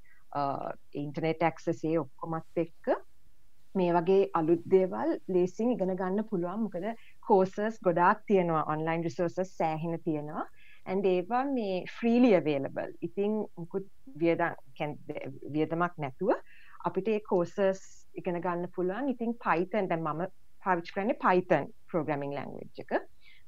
ඉන්ටර්නෙට් 1.04 1.46
ඇක්සසේ 1.50 1.94
ඔක්කොමත් 2.02 2.64
එක්ක 2.66 2.92
මේ 3.76 3.94
වගේ 3.94 4.30
අලුත් 4.34 4.64
දේවල් 4.72 5.18
ලේසින් 5.28 5.72
ඉගෙන 5.72 5.96
ගන්න 5.96 6.30
පුළුවන්. 6.30 6.64
මොකද 6.66 6.86
කෝසස් 7.28 7.82
ගොඩාක් 7.84 8.24
තියෙනවා 8.28 8.64
ඔන්ලයින් 8.74 9.04
රිසෝසස් 9.04 9.58
සෑහෙන 9.58 10.00
තියෙනවා. 10.06 10.46
ඇන්ඩ 10.86 11.06
ඒවා 11.06 11.44
මේ 11.46 11.84
ෆ්‍රීලි 12.00 12.32
අවේලබල් 12.36 12.96
ඉතිං 13.02 13.38
මුකුත් 13.58 13.88
වියදන් 14.20 14.96
වියදමක් 15.54 15.98
නැතුව 15.98 16.34
අපිට 16.86 17.08
ඒ 17.08 17.20
කෝසස් 17.30 17.84
ඉගෙන 18.16 18.42
ගන්න 18.42 18.72
පුළුවන්. 18.76 19.10
ඉතින් 19.10 19.36
පයිතන් 19.46 19.90
දැ 19.90 20.00
මම 20.00 20.26
පාවිච් 20.64 20.92
කරන්නේ 20.96 21.22
පයිතන් 21.26 21.70
ප්‍රෝග්‍රමිං 21.92 22.36
ලංවෙජ් 22.36 22.84
එක. 22.84 22.92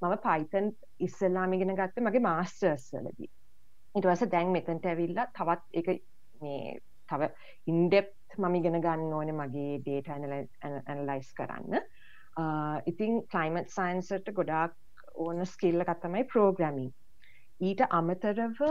මම 0.02 0.16
පයිතන් 0.28 0.72
ඉස්සල්ලාම 1.00 1.54
ඉගෙන 1.54 1.76
ගත්ත 1.76 2.06
මගේ 2.06 2.26
මාස්ටර්ස් 2.28 2.92
වලදී. 2.94 3.32
ඉටවස 3.96 4.24
දැන් 4.32 4.54
මෙතන්ට 4.56 4.86
ඇවිල්ලා 4.86 5.28
තවත් 5.34 5.82
එක 5.82 5.88
මේ 6.42 6.78
තව 7.10 7.32
ඉන්ඩෙප් 7.68 8.16
මම 8.38 8.56
ඉගෙන 8.56 8.82
ගන්න 8.82 9.14
ඕන 9.14 9.32
මගේ 9.38 9.80
ඩේට 9.80 10.10
ඇනලයිස් 10.12 11.32
කරන්න. 11.34 11.80
ඉතිං 12.86 13.22
කලයිමට් 13.34 13.74
සයින්සට 13.76 14.32
ගොඩාක් 14.34 14.76
ඕන 15.16 15.46
ස්කිල්ල 15.46 15.84
කත්තමයි 15.84 16.28
ප්‍රෝග්‍රමින් 16.34 16.92
ඊට 17.62 17.82
අමතරව 17.90 18.62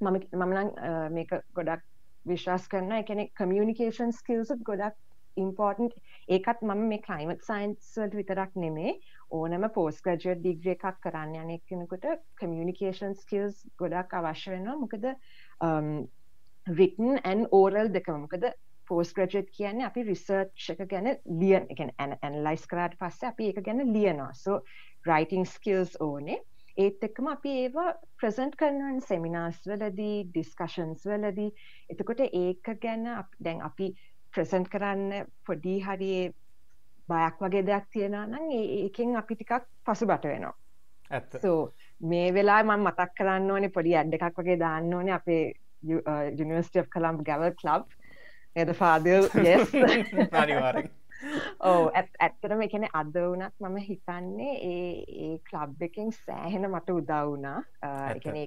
මමනං 0.00 0.70
මේක 1.16 1.34
ගොඩක් 1.54 1.82
විශ්වාස් 2.26 2.68
කරන 2.68 2.94
එකන 3.00 3.26
කමියනිකේෂන් 3.40 4.14
ස්කිල්සත් 4.20 4.62
ගොඩක් 4.70 4.96
ඉම්පෝර්ටන්ට් 5.36 5.94
ඒකත් 6.28 6.62
මම 6.64 6.82
මේ 6.90 7.02
කලයිමට් 7.06 7.44
සයින්ස්වලට 7.48 8.16
විතරක් 8.20 8.56
නෙමේ 8.62 8.94
ඕනම 9.38 9.66
පෝස් 9.74 10.00
ග්‍රජුවට් 10.06 10.40
ඩිග්‍රිය 10.40 10.74
එකක් 10.76 11.00
කරන්න 11.04 11.36
යන 11.42 11.60
කෙනකොට 11.70 12.06
කමියනිකේෂන් 12.40 13.16
ස්කිල්ස් 13.22 13.64
ගොඩක් 13.82 14.16
අවශ්‍ය 14.20 14.54
වෙනවා. 14.54 14.76
මොකද 14.82 15.04
රිටන් 16.66 17.20
ඇන් 17.24 17.46
ඕරල් 17.52 17.92
දෙකමකද 17.94 18.48
පෝස් 18.88 19.12
ග්‍රජට් 19.14 19.50
කියන්න 19.56 19.84
අපි 19.86 20.04
රිසර්ච් 20.08 20.66
එක 20.74 20.82
ගැන 20.90 21.08
ලියන් 21.40 21.66
එක 21.70 21.82
ඇන්ලයිස් 21.86 22.66
කරාට 22.66 22.98
පස්ස 23.00 23.30
අපි 23.30 23.50
එක 23.52 23.62
ගැන 23.66 23.82
ලියනවා. 23.92 24.32
සෝ 24.34 24.60
රයිටිං 25.06 25.46
ස්කිල්ස් 25.46 25.96
ඕනේ. 26.00 26.40
ඒත් 26.76 27.04
එක්කම 27.04 27.30
අපි 27.32 27.54
ඒවා 27.62 27.94
ප්‍රසන්ට් 28.20 28.56
කරනවන් 28.56 29.00
සෙමිනාස් 29.02 29.62
වලදී 29.66 30.26
ඩිස්කශන්ස් 30.26 31.06
වලදී. 31.06 31.50
එතකොට 31.90 32.26
ඒක 32.26 32.74
ගැන 32.82 33.06
දැන් 33.40 33.62
අපි 33.62 33.94
ප්‍රසන්ට් 34.34 34.70
කරන්න 34.70 35.32
පොඩි 35.46 35.78
හරියේ 35.80 36.32
බයක් 37.08 37.42
වගේ 37.42 37.66
දෙයක් 37.66 37.90
තියෙනවා 37.92 38.26
නම් 38.26 38.46
ඒකෙන් 38.52 39.16
අපි 39.16 39.36
ටිකක් 39.36 39.68
පසු 39.84 40.06
බට 40.06 40.32
වෙනවා 40.32 41.40
සෝ 41.40 41.60
මේ 42.00 42.34
වෙලා 42.34 42.62
මම 42.62 42.82
මතක් 42.82 43.14
කරන්න 43.18 43.50
ඕනේ 43.50 43.70
පොඩි 43.70 43.94
ඇඩ් 43.94 44.16
එකක් 44.18 44.40
වගේ 44.40 44.58
දාන්න 44.58 44.94
ඕනේ 44.94 45.14
අපේ 45.14 45.44
uh, 45.84 46.28
University 46.44 46.78
of 46.78 46.88
Colombo 46.88 47.22
Gavel 47.22 47.54
Club. 47.54 47.86
එද 48.56 48.72
ෆාදල් 48.72 49.26
ඕ 51.60 51.82
ඇත්තරම 51.94 52.62
එකන 52.66 52.86
අද 53.00 53.16
වනත් 53.16 53.54
මම 53.60 53.76
හිතන්නේ 53.88 54.54
ඒ 54.70 54.92
ඒ 55.26 55.38
කලබ් 55.50 55.82
එකින් 55.88 56.12
සෑහෙන 56.18 56.68
මට 56.70 56.96
උදවුනා 57.00 57.60
එකන 58.14 58.38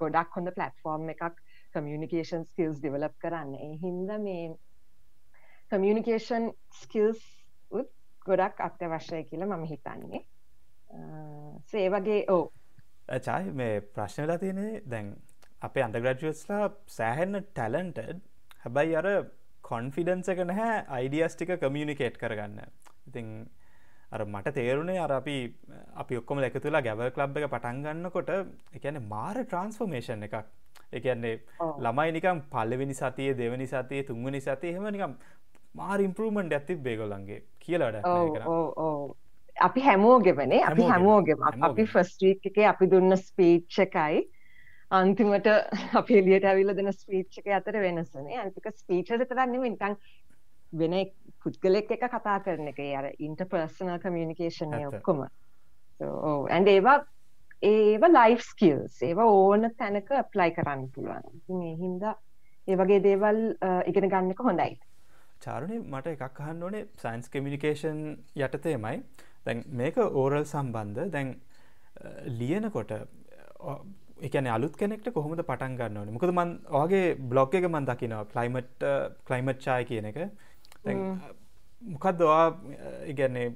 ගොඩක් 0.00 0.36
හොඳ 0.36 0.52
පලටෆෝර්ම් 0.56 1.12
එකක් 1.14 1.42
කමියනිකේෂන් 1.74 2.44
ස්කිල්ස් 2.50 2.80
ඩිවලප් 2.80 3.16
කරන්න. 3.24 3.54
ඒ 3.56 3.76
හින්ද 3.84 4.12
මේ 4.26 4.48
කමියනිකේෂන් 5.72 6.50
ස්කිල්ස් 6.82 7.22
උත් 7.70 7.92
ගොඩක් 8.26 8.60
අත්‍යවශ්‍යය 8.68 9.24
කියලා 9.28 9.56
මම 9.56 9.68
හිතන්නේ. 9.72 10.24
සේ 11.70 11.86
වගේ 11.90 12.24
ඕ 12.28 12.44
චායි 13.26 13.52
මේ 13.60 13.80
ප්‍රශ්නලා 13.80 14.38
තියෙනේ 14.38 14.82
දැන් 14.90 15.14
අපේ 15.68 15.84
අන්ඩග්‍රජුවස්ලා 15.86 16.66
සෑහෙන්න 16.98 17.40
ටැලන්ටඩ් 17.48 18.20
හැබැයි 18.64 18.94
අර 19.00 19.08
කොන්ෆිඩන්ස 19.70 20.30
එක 20.32 20.40
නැහැ 20.50 20.78
අයිඩියස් 20.98 21.36
ටික 21.36 21.52
කමියනිකේට් 21.64 22.16
කරගන්න. 22.22 22.58
ඉතිං 23.08 23.28
අර 24.14 24.24
මට 24.24 24.54
තේරුණේ 24.58 24.98
අර 25.04 25.12
අපි 25.18 25.36
අපි 26.02 26.18
ඔක්කොම 26.20 26.42
එක 26.48 26.58
තුලා 26.64 26.82
ගැව 26.88 27.04
ලබ් 27.06 27.38
එක 27.42 27.52
පටන්ගන්නකොට 27.54 28.32
එකන 28.78 29.00
මාර 29.14 29.36
ට්‍රන්ස්ෆෝර්මේෂන් 29.44 30.26
එකක්. 30.28 30.36
එකන්නේ 30.98 31.36
ළමයි 31.84 32.12
නිකම් 32.18 32.42
පල්ලවෙනි 32.52 32.94
සතිය 33.00 33.30
දෙවනි 33.38 33.66
සතිය 33.70 34.02
තුන්වනි 34.10 34.40
සතිය 34.46 34.74
හෙම 34.76 34.90
නිකම් 34.96 35.16
මාර 35.80 36.00
ඉම්පරමන්ට් 36.06 36.58
ඇති 36.58 36.76
බේගොලන්ගේ 36.86 37.40
කියලට 37.64 38.04
අපි 39.66 39.80
හැමෝගෙවනේ 39.86 40.62
අපි 40.68 40.84
හැමෝගෙම. 40.92 41.48
අපි 41.68 41.84
ෆස්ට්‍රීක් 41.94 42.46
එක 42.50 42.62
අපි 42.74 42.90
දුන්න 42.94 43.16
ස්පීච්ච 43.26 43.78
එකයි 43.86 44.22
අන්තිමට 44.98 45.46
අපි 46.00 46.18
එලියට 46.20 46.46
ඇවිල්ල 46.48 46.74
දෙන 46.76 46.92
ස්පීච්ක 46.92 47.46
අතර 47.58 47.78
වෙනසනේ 47.84 48.40
අනික 48.42 48.66
ස්පීච 48.80 49.12
තරන්නම 49.30 49.64
නිකං 49.68 49.96
වෙන 50.80 50.96
පුද්ගලෙක් 51.44 51.90
එක 51.96 52.04
කතා 52.16 52.38
කරන 52.44 52.68
එක. 52.72 52.80
අර 52.98 53.08
ඉන්ටර්පර්සනල් 53.18 53.98
කමියනිකේෂන් 54.04 54.76
ඔක්කොම. 54.90 55.24
ඇන්ඩ 56.00 56.68
ඒවා 56.74 56.98
ඒව 57.70 58.04
ලයිෆ් 58.10 58.44
ස්කිල්ස් 58.50 59.00
ඒවා 59.08 59.28
ඕන 59.40 59.70
තැනක 59.80 60.12
ප්ලයි 60.34 60.54
කරන්න 60.58 60.86
පුළුවන්. 60.94 61.24
ඒ 61.48 61.74
හින්දා 61.82 62.14
ඒ 62.68 62.76
වගේ 62.76 63.02
දේවල් 63.08 63.40
ඉගෙන 63.92 64.08
ගන්නක 64.14 64.44
හොඳයි. 64.48 64.76
චාරුණය 65.44 65.80
මට 65.80 66.14
එකක් 66.16 66.40
අහන්න 66.46 66.62
ඕනේ. 66.68 66.84
සයින්ස් 67.04 67.32
කමියනිකේෂන් 67.32 68.04
යටතේමයි. 68.44 69.02
දැන් 69.46 69.64
මේක 69.82 69.96
ඕරල් 70.04 70.44
සම්බන්ධ. 70.44 71.08
දැන් 71.16 71.34
ලියනකොට 72.38 72.92
එකන 74.28 74.48
අලුත් 74.54 74.74
කෙනෙක්ට 74.80 75.12
කොහොමද 75.18 75.42
පටන් 75.50 75.76
ගන්න 75.78 76.00
ඕන? 76.00 76.10
මොකද 76.16 76.32
මන් 76.32 76.50
වගේ 76.78 77.14
බ්ලොග් 77.34 77.54
එක 77.60 77.68
මන් 77.68 77.86
දකිනවා. 77.92 78.24
කලයිමට් 78.34 78.84
කලයිමට් 79.28 79.62
චාය 79.64 79.84
කියන 79.92 80.10
එක. 80.10 80.18
මොකක්ද 81.92 82.18
දවා 82.18 82.44
ඉගැන්නේ 83.12 83.48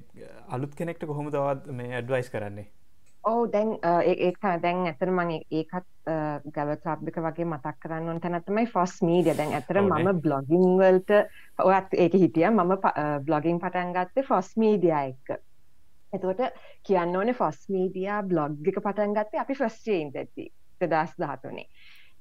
අලුත් 0.55 0.73
කෙනෙක්ට 0.79 1.05
කොහොම 1.11 1.29
දවත් 1.35 1.77
මේ 1.77 1.93
ඇඩ්වයිස් 1.99 2.29
කරන්නේ? 2.33 2.67
ඕ 3.23 3.47
දැන් 3.53 3.69
ඒක 4.25 4.37
දැන් 4.63 4.85
ඇතර 4.89 5.09
මං 5.11 5.31
ඒකත් 5.37 6.11
ගව 6.57 6.75
ලාබ්ික 6.85 7.17
වගේ 7.25 7.47
මතක් 7.47 7.75
කරන්න 7.83 8.21
තැනත්තමයි 8.25 8.67
ෆොස් 8.75 8.93
මීඩිය 9.07 9.35
දැන් 9.39 9.55
ඇතර 9.57 9.81
මම 9.81 10.21
බ්ලොගිං 10.27 10.77
වල්ට 10.81 11.11
ඔයත් 11.71 11.97
ඒක 12.05 12.13
හිටිය. 12.21 12.47
මම 12.51 12.77
බ්ලොගින් 13.27 13.59
පටන් 13.63 13.91
ගත්තේ 13.97 14.27
ෆොස් 14.29 14.55
මීඩිය 14.63 14.95
එක්ක 14.99 15.37
එතකොට 16.17 16.63
කියන්න 16.83 17.15
ඕනේ 17.15 17.37
ෆොස් 17.41 17.61
මීඩියා 17.69 18.23
බ්ලොග් 18.25 18.71
එක 18.71 18.79
පටන් 18.79 19.15
ගත්තේ 19.17 19.43
අපි 19.43 19.59
ෆස්ටේන් 19.61 20.11
ඇති 20.15 20.49
දෙදස් 20.83 21.15
දහතුනේ 21.17 21.67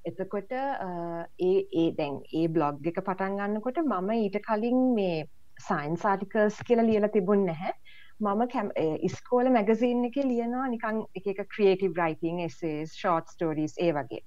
එතකොට 0.05 0.53
ඒ 0.53 1.55
ඒ 1.75 1.87
දැන් 1.95 2.21
ඒ 2.33 2.47
බ්ලොග් 2.51 2.87
එක 2.87 3.01
පටන් 3.03 3.39
ගන්නකොට 3.39 3.81
මම 3.83 4.11
ඊට 4.17 4.39
කලින් 4.45 4.83
මේ 4.95 5.25
සයින්ස් 5.61 6.05
ආටිකල්ස් 6.05 6.59
කියලා 6.67 6.87
ලියලා 6.87 7.11
තිබුණ 7.11 7.47
නැහැ. 7.47 7.73
මම 8.21 8.43
කැම් 8.49 8.71
ඉස්කෝල 9.03 9.51
මැගසින් 9.51 10.05
එක 10.05 10.17
ලියනවා 10.23 10.67
නිකං 10.69 11.03
එක 11.21 11.43
ක්‍රියේටව 11.49 11.99
රයිතිං 11.99 12.41
එසේ 12.41 12.87
ෂෝට් 12.87 13.33
ස්ටෝරීස් 13.35 13.75
ඒ 13.79 13.93
වගේ. 13.93 14.23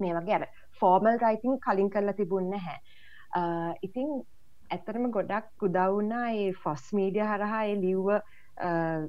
මේ 0.00 0.14
වගේ 0.14 0.36
අර 0.36 0.46
ෆෝර්මල් 0.80 1.18
රයිතිං 1.18 1.58
කලින් 1.60 1.90
කරලා 1.90 2.14
තිබුන්න 2.14 2.52
හැ 2.58 2.78
ඉතින් 3.82 4.14
ඇතරම 4.70 5.10
ගොඩක් 5.10 5.66
උදවුනා 5.68 6.26
ඒ 6.36 6.52
ෆොස් 6.62 6.86
මීඩිය 6.92 7.26
හරහා 7.26 7.64
ඒ 7.64 7.76
ලිව්ව 7.76 8.14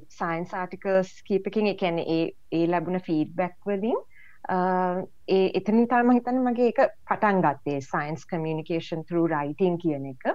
සයින්ස් 0.08 0.54
ආටිකල්ස් 0.54 1.12
කීපකින් 1.28 1.70
එකැන 1.74 2.00
ඒ 2.00 2.66
ලැබුණ 2.68 3.00
ෆීඩ්බැක් 3.08 3.56
වලින් 3.66 4.00
ඒ 4.48 5.50
එතනින් 5.60 5.88
තාම 5.88 6.10
හිතන 6.16 6.42
මගේ 6.46 6.72
එක 6.72 6.82
පටන් 7.08 7.40
ගත්තේ 7.44 7.80
සයින්ස් 7.86 8.26
කමියනිකේෂන් 8.26 9.04
තරූ 9.08 9.26
රයිටිං 9.28 9.78
කියන 9.78 10.06
එක. 10.12 10.28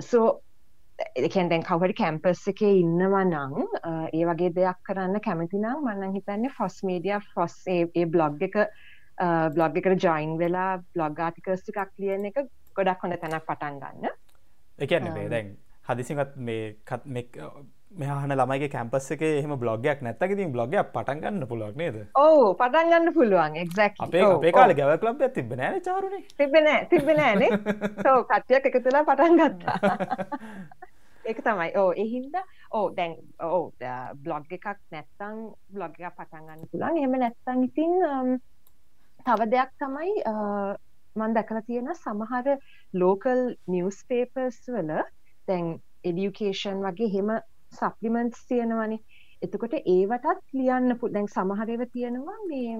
සෝ 0.00 0.40
එකන් 0.98 1.50
දැන් 1.50 1.62
කවහට 1.62 1.96
කැම්පස් 1.98 2.48
එකේ 2.52 2.72
ඉන්නවා 2.80 3.24
නං 3.24 3.66
ඒ 4.12 4.24
වගේ 4.30 4.54
දෙයක් 4.56 4.80
කරන්න 4.88 5.20
කැමතිනම් 5.26 5.84
මන්නන් 5.84 6.14
හිතන්නේ 6.16 6.54
ෆොස් 6.58 6.82
මීඩිය 6.82 7.20
ෆොස් 7.34 7.58
ඒ 7.68 8.06
බ්ලොග් 8.06 8.42
එක 8.48 8.56
බ්ලොග් 9.54 9.78
එකට 9.82 10.04
ජොයින් 10.04 10.38
වෙලා 10.38 10.72
බ්ලොග් 10.94 11.20
ආටිකස්ටි 11.26 11.76
එකක් 11.76 12.02
ලියන 12.04 12.26
එක 12.32 12.42
ගොඩක් 12.74 13.04
හොඳ 13.06 13.20
තැනක් 13.22 13.46
පටන් 13.46 13.80
ගන්න. 13.84 14.18
එකන්න 14.78 15.30
දැන් 15.30 15.56
හදිසිත් 15.88 16.36
මේ 16.36 16.74
මෙහන 17.90 18.32
ළමයිගේ 18.32 18.68
කැම්පස් 18.68 19.10
එක 19.10 19.22
එහම 19.22 19.54
බ්ලොගයක් 19.56 20.02
නැත්තක. 20.02 20.34
තින් 20.36 20.52
බ්ලොගයක් 20.52 20.92
පටන් 20.92 21.20
ගන්න 21.20 21.46
පුළුවක් 21.48 21.76
නේද? 21.76 21.96
ඕ 22.16 22.54
පටන් 22.54 22.90
ගන්න 22.92 23.14
පුළුවන්. 23.14 23.56
එක්ක් 23.56 23.96
අපේ 23.98 24.24
අපේ 24.24 24.52
කාල 24.52 24.74
ගැව 24.74 25.02
ලබ් 25.02 25.30
තිබ 25.32 25.54
නෑන 25.54 25.80
චාරුණ 25.80 26.26
තිබෙන 26.36 26.68
තිබෙනෑනේ 26.90 27.50
සෝ 28.02 28.18
කට්ටියක් 28.28 28.68
එක 28.70 28.78
තුලා 28.84 29.04
පටන් 29.04 29.40
ගත්තා. 29.40 29.96
ඒක 31.28 31.42
තමයි. 31.42 31.70
ඕ 31.76 31.90
එහින්ද 31.96 32.36
ඕ 32.72 32.84
දැන් 32.92 33.16
ඕ 33.40 33.72
බ්ලොග් 34.22 34.52
එකක් 34.52 34.68
නැත්තං 34.92 35.42
බ්ලොග් 35.70 35.98
එක 35.98 36.14
පටන්ගන්න 36.14 36.68
පුළන් 36.70 37.02
එහෙම 37.02 37.18
නැත්තං 37.18 37.64
ඉතින් 37.64 37.94
තව 39.24 39.50
දෙයක් 39.50 39.76
තමයි 39.80 40.14
මන් 41.16 41.34
දැකලා 41.34 41.66
තියෙන 41.66 41.94
සමහර 41.96 42.56
ලෝකල් 42.94 43.46
නිවස් 43.66 44.04
පේපර්ස් 44.08 44.64
වල 44.68 44.98
දැන් 45.48 45.78
එඩියුකේෂන් 46.04 46.84
වගේ 46.84 47.14
හෙම 47.14 47.38
සප්ලිමන්ට්ස් 47.72 48.46
තියෙනවනේ. 48.48 49.00
එතකොට 49.42 49.74
ඒවටත් 49.78 50.54
ලියන්න 50.60 50.96
පු 51.00 51.12
දැන් 51.14 51.28
සමහරව 51.34 51.84
තියෙනවා 51.92 52.38
මේ 52.48 52.78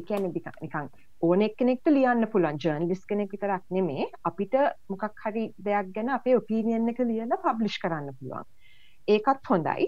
එකන 0.00 0.24
නිකං 0.32 0.88
ඕන 1.22 1.42
එක්කෙනෙක්ට 1.48 1.90
ලියන්න 1.96 2.26
පුළන් 2.32 2.58
ජර්නලිස් 2.64 3.04
කෙනෙක් 3.06 3.30
විතරක් 3.32 3.64
නෙමේ. 3.70 4.08
අපිට 4.24 4.54
මොකක් 4.88 5.22
හරි 5.24 5.44
දෙයක් 5.68 5.92
ගැන 5.94 6.10
අපේ 6.16 6.36
ඔපීනියන් 6.40 6.88
එක 6.94 6.98
ලියන්න 6.98 7.36
පබ්ලිෂ් 7.44 7.78
කරන්න 7.84 8.16
පුළුවන්. 8.18 8.44
ඒකත් 9.08 9.50
හොඳයි. 9.50 9.86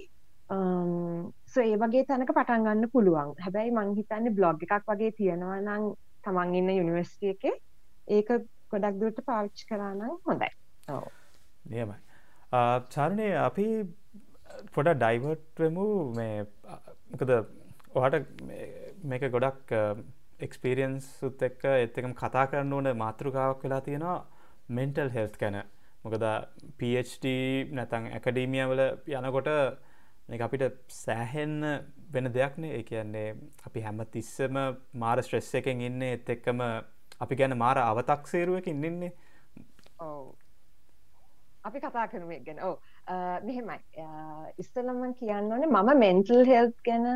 සෝ 1.53 1.63
ඒ 1.63 1.77
වගේ 1.83 2.05
තැනක 2.11 2.31
පටන්ගන්න 2.39 2.91
පුළුවන්. 2.93 3.35
හැබැයි 3.45 3.75
මංහිතන්නේ 3.79 4.37
බ්ලොග් 4.39 4.63
එකක් 4.69 4.93
වගේ 4.93 5.13
තියෙනවා 5.21 5.61
නම් 5.61 5.91
තමන් 6.25 6.55
ඉන්න 6.61 6.77
යුනිවර්සිටිය 6.79 7.35
එක 7.35 7.45
ඒක 8.09 8.29
ගොඩක් 8.71 9.01
දුරට 9.01 9.25
පාවිච්චි 9.27 9.67
කරනම් 9.69 10.21
හොඳයි. 10.27 10.51
නියමයි. 11.65 11.99
චාරණය 12.51 13.29
අපි 13.39 13.67
පොඩ 14.75 14.89
ඩයිවර්ට්වමු 14.95 15.87
මේ 16.15 16.47
මොකද 17.11 17.33
ඔහට 17.95 18.17
මේක 19.05 19.27
ගොඩක් 19.31 19.75
එක්ස්පිරියන්ස් 20.41 21.09
සුත් 21.19 21.43
එක්ක 21.43 21.65
එත්තකම් 21.75 22.15
කතා 22.15 22.47
කරන්න 22.47 22.73
ඕන 22.73 22.89
මාතෘකාවක් 22.97 23.65
වෙලා 23.65 23.81
තියෙනවා 23.81 24.19
මෙන්ටල් 24.71 25.11
හෙල්ත් 25.11 25.37
කැන 25.37 25.61
මොකද 26.05 26.25
PhD 26.79 27.35
නැතං 27.73 28.09
ඇකඩීමියවල 28.11 28.83
යනකොට 29.13 29.53
අපිට 30.41 30.65
සෑහෙන්න 30.95 31.61
වෙන 32.11 32.33
දෙයක්නේ 32.33 32.75
ඒ 32.75 32.83
කියන්නේ 32.85 33.29
අපි 33.67 33.81
හැම 33.81 34.05
තිස්සම 34.11 34.57
මාර 34.95 35.23
ස්ට්‍රෙස් 35.23 35.55
එකෙන් 35.55 35.81
ඉන්න 35.83 36.03
එත් 36.05 36.29
එක්කම 36.31 36.65
අපි 37.21 37.35
ගැන 37.37 37.59
මාර 37.59 37.79
අවතක්සේරුවකින් 37.79 38.85
ඉන්නේ. 38.85 39.13
අපි 41.69 41.81
කතා 41.85 42.07
කරම 42.13 42.31
ගැන. 42.47 42.59
ඕ 42.69 42.75
මෙහෙමයි. 43.49 43.79
ඉස්සලමන් 44.65 45.15
කියන්න 45.21 45.53
ඕනේ 45.53 45.71
මම 45.73 45.91
මෙන්ටල් 46.05 46.45
හෙල්් 46.53 46.73
ගැන 46.89 47.07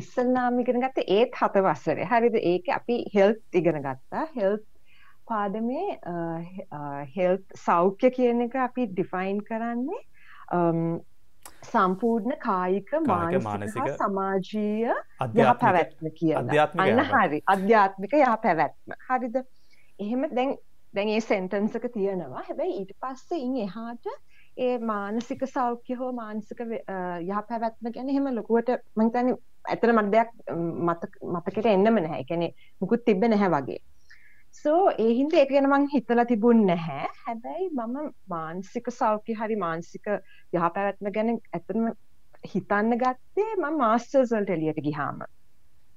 ඉස්සල්නාම 0.00 0.58
ඉගෙන 0.62 0.82
ගත්ත 0.82 1.06
ඒත් 1.18 1.38
හත 1.42 1.62
වස්සරේ 1.68 2.10
හරිද? 2.14 2.36
ඒක 2.54 2.68
අපි 2.78 2.96
හෙල්ත් 3.14 3.60
ඉගෙන 3.62 3.80
ගත්තා. 3.86 4.26
හෙල්ත් 4.36 4.66
පාදමේ 5.30 5.98
හෙල් 7.16 7.36
සෞඛ්‍ය 7.64 8.10
කියන 8.16 8.40
එක 8.46 8.54
අපි 8.66 8.86
ඩිෆයින් 8.92 9.38
කරන්නේ 9.48 10.00
සම්පූර්ණ 11.70 12.34
කායික 12.44 12.90
මානසික 13.06 13.90
සමාජීය 14.00 14.88
යහ 14.90 15.52
පැවැත්ම 15.60 16.10
කියන 16.18 16.50
අන්න 16.86 17.04
හරි. 17.12 17.38
අධ්‍යාත්මික 17.54 18.12
යහ 18.22 18.34
පැවැත්ම. 18.44 18.96
හරිද? 19.08 19.36
එහෙම 19.98 20.26
දැන් 20.36 20.56
දැන් 20.94 21.14
ඒ 21.14 21.20
සෙන්ටන්සක 21.20 21.86
තියෙනවා 21.94 22.42
හැබැයි 22.48 22.78
ඊට 22.80 22.96
පස්සේ 23.02 23.44
ඉන් 23.44 23.56
එහාට 23.66 24.10
ඒ 24.58 24.78
මානසික 24.90 25.46
සෞඛ්‍ය 25.52 25.94
හෝ 26.00 26.10
මානසික 26.12 26.60
යහ 26.66 27.40
පැවැත්ම 27.48 27.92
ගැන 27.94 28.10
එහෙම 28.10 28.28
ලොකුවට 28.34 28.74
මම 28.96 29.06
හිතන්නේ 29.06 29.38
ඇත්තට 29.68 29.92
මට 29.92 30.12
දෙයක් 30.12 30.30
මතකෙට 31.36 31.66
එන්නම 31.66 31.96
නැහැ. 31.96 32.20
ඒ 32.20 32.24
කියන්නේ 32.24 32.52
මුකුත් 32.80 33.04
තිබ්බ 33.04 33.24
නැහැ 33.28 33.50
වගේ. 33.54 33.80
සෝ 34.62 34.82
ඒ 34.98 35.10
හින්දා 35.18 35.40
ඒක 35.40 35.52
ගැන 35.54 35.68
මං 35.70 35.88
හිතලා 35.94 36.24
තිබුණ 36.24 36.66
නැහැ. 36.66 37.08
හැබැයි 37.26 37.68
මම 37.70 38.12
මානසික 38.28 38.90
සෞඛ්‍ය 39.00 39.36
හරි 39.40 39.58
මානසික 39.64 40.08
යහ 40.08 40.70
පැවැත්ම 40.76 41.12
ගැන 41.16 41.34
ඇත්තටම 41.34 41.90
හිතන්න 42.54 42.96
ගත්තේ 43.02 43.50
මම 43.56 43.78
මාස්ටර්ස් 43.84 44.32
වලට 44.36 44.56
එළියට 44.56 44.82
ගියාම. 44.88 45.22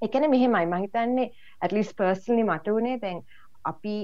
ඒ 0.02 0.08
කියන්නේ 0.08 0.34
මෙහෙමයි 0.36 0.66
මං 0.66 0.86
හිතන්නේ 0.86 1.30
at 1.60 1.72
least 1.72 1.96
personally 1.96 2.46
මට 2.46 2.76
උනේ 2.78 3.00
දැන් 3.02 3.24
අපි 3.64 3.96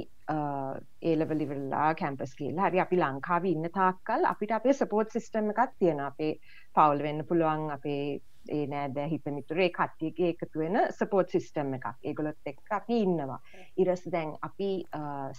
ඒලවල 1.03 1.45
ඉවරලා 1.45 1.91
කැම්පස් 2.01 2.35
කියලා 2.39 2.71
හරි 2.71 2.83
අපි 2.87 3.03
ලංකාව 3.03 3.47
ඉන්න 3.53 3.71
තාක්කල් 3.77 4.27
අපිට 4.33 4.57
අපේ 4.59 4.75
සපෝට් 4.81 5.17
සිස්ටම් 5.17 5.53
එකක් 5.55 5.79
තියෙන 5.79 6.03
අපේ 6.09 6.33
පවුල් 6.77 7.07
වෙන්න 7.07 7.25
පුළුවන් 7.31 7.71
අපේ 7.77 8.03
ඒ 8.49 8.67
නෑදෑ 8.67 9.09
හිත 9.09 9.27
මිතුරේ 9.35 9.69
කට්ටියගේ 9.71 10.29
එකතු 10.35 10.63
වෙන 10.63 10.79
සපෝට් 10.99 11.35
සිස්ටම් 11.35 11.75
එකක්. 11.77 11.87
ඒගොලොත් 12.03 12.51
එක්ක 12.53 12.73
අපි 12.73 13.01
ඉන්නවා. 13.07 13.41
ඉරස් 13.77 14.05
දැන් 14.13 14.33
අපි 14.43 14.71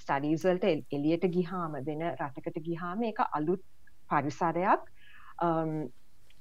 ස්ටඩීසල්ට 0.01 0.67
එලියට 0.97 1.25
ගිහාම 1.35 1.79
වෙන 1.87 2.05
රටකට 2.11 2.61
ගිහාම 2.67 3.03
එක 3.09 3.23
අලුත් 3.31 3.63
පරිසරයක්. 4.09 4.85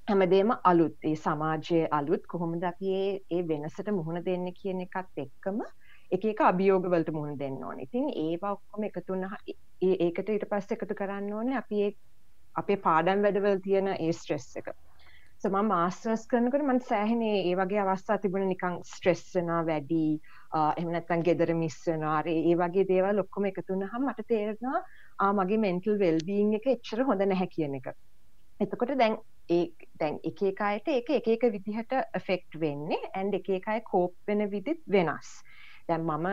හැමදේම 0.09 0.55
අලුත්. 0.65 0.97
ඒ 1.05 1.17
සමාජයේ 1.17 1.89
අලුත්. 1.91 2.27
කොහොමද 2.27 2.65
අපි 2.65 2.95
ඒ 3.31 3.43
වෙනසට 3.49 3.93
මුහුණ 3.93 4.25
දෙන්න 4.25 4.53
කියන 4.63 4.87
එකත් 4.87 5.25
එක්කම 5.27 5.65
එක 6.13 6.25
එක 6.33 6.41
අභියෝගවලට 6.43 7.11
මුහුණ 7.15 7.39
දෙන්න 7.39 7.65
ඕනේ. 7.65 7.87
ඉතින් 7.87 8.07
ඒවා 8.25 8.53
ඔක්කොම 8.57 8.87
එකතු 8.89 9.13
වුණා 9.13 9.37
ඒකට 9.81 10.33
ඊට 10.35 10.47
පස්සේ 10.51 10.79
එකතු 10.79 10.99
කරන්න 11.01 11.33
ඕනේ 11.33 11.59
අපි 11.59 11.83
ඒ 11.87 11.91
අපේ 12.55 12.79
පාඩම් 12.87 13.27
වැඩවල 13.27 13.61
තියෙන 13.67 13.93
ඒ 13.95 14.13
ස්ට්‍රෙස් 14.13 14.49
එක. 14.57 14.73
සෝ 15.41 15.51
මම 15.51 15.71
මාස්ටර්ස් 15.73 16.27
කරනකොට 16.27 16.65
මම 16.65 16.81
සෑහෙන 16.87 17.23
ඒ 17.27 17.55
වගේ 17.57 17.81
අවස්ථා 17.85 18.19
තිබුණා 18.19 18.49
නිකන් 18.49 18.81
ස්ට්‍රෙස් 18.89 19.23
වෙනවා 19.35 19.63
වැඩි 19.69 20.03
එහෙම 20.59 20.91
නැත්නම් 20.95 21.23
ගෙදර 21.29 21.53
මිස් 21.55 21.79
වෙනවා 21.87 22.19
ඒ 22.33 22.57
වගේ 22.63 22.87
දේවල් 22.89 23.23
ඔක්කොම 23.23 23.47
එකතු 23.51 23.73
වුණාම 23.73 24.07
මට 24.09 24.27
තේරෙනවා 24.33 24.81
ආ 25.19 25.33
මගේ 25.39 25.61
මෙන්ටල් 25.67 25.99
වෙල් 26.03 26.19
බීಯಿಂగ్ 26.29 26.59
එක 26.59 26.69
එච්චර 26.75 27.05
හොඳ 27.11 27.27
නැහැ 27.27 27.53
කියන 27.55 27.79
එක. 27.81 27.93
එතකොට 28.61 28.93
දැන් 29.03 29.17
ඒ 29.51 29.63
දැන් 30.01 30.19
එක 30.25 30.43
එක 30.49 30.61
අයට 30.67 30.91
ඒක 30.97 31.09
එක 31.17 31.31
එක 31.37 31.47
විදිහට 31.55 31.97
එෆෙක්ට් 32.21 32.61
වෙන්නේ 32.65 33.11
ඇන්ඩ් 33.13 33.39
එක 33.39 33.49
එක 33.57 33.73
අය 33.75 33.81
කෝප් 33.93 34.15
වෙන 34.29 34.45
විදිහත් 34.53 34.83
වෙනස්. 34.97 35.31
දැන් 35.91 36.09
මම 36.09 36.27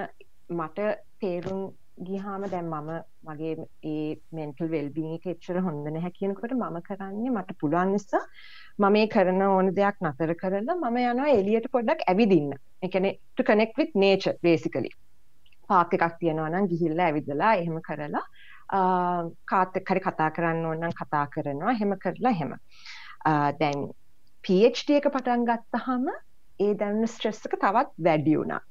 මට 0.60 0.88
තේරුම් 1.22 1.62
ගිහාම 2.06 2.43
දැන් 2.54 2.67
මම 2.70 2.89
මගේ 3.28 3.65
ඒ 3.91 4.10
මෙන්ටල් 4.38 4.70
වෙල්බීන් 4.74 5.13
එක 5.15 5.26
එච්චර 5.34 5.60
හොඳ 5.67 5.88
නැහැ 5.88 6.12
කියනකොට 6.17 6.54
මම 6.58 6.78
කරන්නේ 6.88 7.32
මට 7.32 7.58
පුළුවන් 7.62 7.93
නිසා 7.96 8.22
මම 8.80 8.91
මේ 8.96 9.08
කරන 9.15 9.41
ඕන 9.48 9.72
දෙයක් 9.80 9.98
නතර 10.06 10.34
කරලා 10.41 10.76
මම 10.76 11.00
යනවා 11.04 11.34
එළියට 11.39 11.67
පොඩ්ඩක් 11.76 12.06
ඇවිදින්න. 12.12 12.54
ඒ 12.84 12.89
කියන්නේ 12.93 13.17
to 13.36 13.48
connect 13.50 13.82
with 13.82 13.96
nature 14.06 14.36
basically. 14.50 14.91
Park 15.70 15.98
එකක් 15.98 16.20
තියෙනවා 16.22 16.52
නම් 16.52 16.70
ගිහිල්ලා 16.74 17.10
ඇවිදලා 17.10 17.54
එහෙම 17.63 17.82
කරලා 17.89 18.26
කාත් 19.52 19.82
එක්ක 19.82 19.91
හරි 19.93 20.06
කතා 20.08 20.30
කරන්න 20.38 20.65
ඕන 20.70 20.80
නම් 20.84 20.96
කතා 21.02 21.26
කරනවා 21.34 21.76
එහෙම 21.76 21.98
කරලා 22.06 22.36
එහෙම. 22.38 22.56
දැන් 23.60 23.89
PhD 24.43 25.02
එක 25.02 25.12
පටන් 25.13 25.50
ගත්තාම 25.50 26.10
ඒ 26.60 26.74
දැනුන 26.80 27.13
ස්ට්‍රෙස් 27.13 27.46
එක 27.50 27.58
තවත් 27.63 28.06
වැඩි 28.10 28.38
වුණා. 28.39 28.62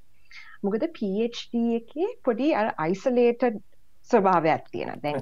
මොකද 0.63 0.87
PhD 0.97 1.63
එකේ 1.79 2.09
පොඩි 2.25 2.55
අර 2.55 2.73
අයිසොලේටඩ් 2.79 3.61
ස්වභාවයක් 4.11 4.65
තියෙන 4.73 5.01
දැන් 5.03 5.21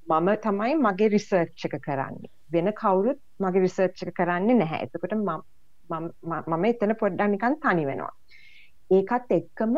මම 0.00 0.28
තමයි 0.38 0.74
මගේ 0.76 1.08
රිසර්ච් 1.08 1.64
එක 1.66 1.74
කරන්නේ. 1.80 2.30
වෙන 2.52 2.72
කවුරුත් 2.72 3.20
මගේ 3.38 3.62
රිසර්ච් 3.64 4.02
එක 4.04 4.14
කරන්නේ 4.14 4.56
නැහැ. 4.56 4.86
එතකොට 4.86 5.14
මම 5.14 6.64
එතන 6.64 6.94
පොඩ්ඩක් 7.02 7.32
නිකන් 7.32 7.58
තනි 7.64 7.84
වෙනවා. 7.86 8.12
ඒකත් 8.90 9.34
එක්කම 9.38 9.76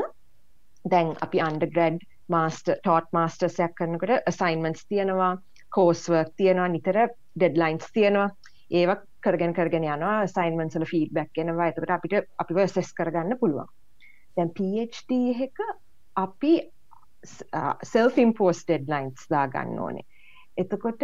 දැන් 0.85 1.14
අපි 1.20 1.40
අන්ඩර්ග්‍රැඩ් 1.40 2.00
මාස්ටර් 2.28 2.78
ටෝට් 2.78 3.11
මාස්ටර්ස් 3.12 3.61
එකක් 3.66 3.76
කරනකොට 3.80 4.30
අසයින්මන්ට්ස් 4.33 4.87
තියෙනවා 4.87 5.33
කෝස්වර්ක් 5.72 6.35
තියෙනවා 6.37 6.68
නිතර 6.68 7.00
ඩෙඩ්ලයින්ස් 7.37 7.90
තියෙනවා. 7.92 8.28
ඒව 8.70 8.90
කරගෙන 9.20 9.54
කරගෙන 9.54 9.88
යනවා 9.88 10.18
සයින්මන්සල 10.37 10.87
ෆීඩ්බැක් 10.92 11.42
එනවා. 11.44 11.70
එතකට 11.70 11.96
අපිට 11.96 12.20
අපිව 12.38 12.66
සෙස් 12.68 12.92
කරගන්න 12.92 13.40
පුළුවන් 13.40 13.72
දැන් 14.36 14.50
PhD 14.58 15.20
එක 15.46 15.62
අපි 16.16 16.52
සෙල්ෆ 17.92 18.18
ඉම්පෝස් 18.24 18.64
ඩෙඩ්ලයින්ස් 18.64 19.30
දා 19.30 19.46
ගන්න 19.54 19.78
ඕනේ. 19.86 20.04
එතකොට 20.56 21.02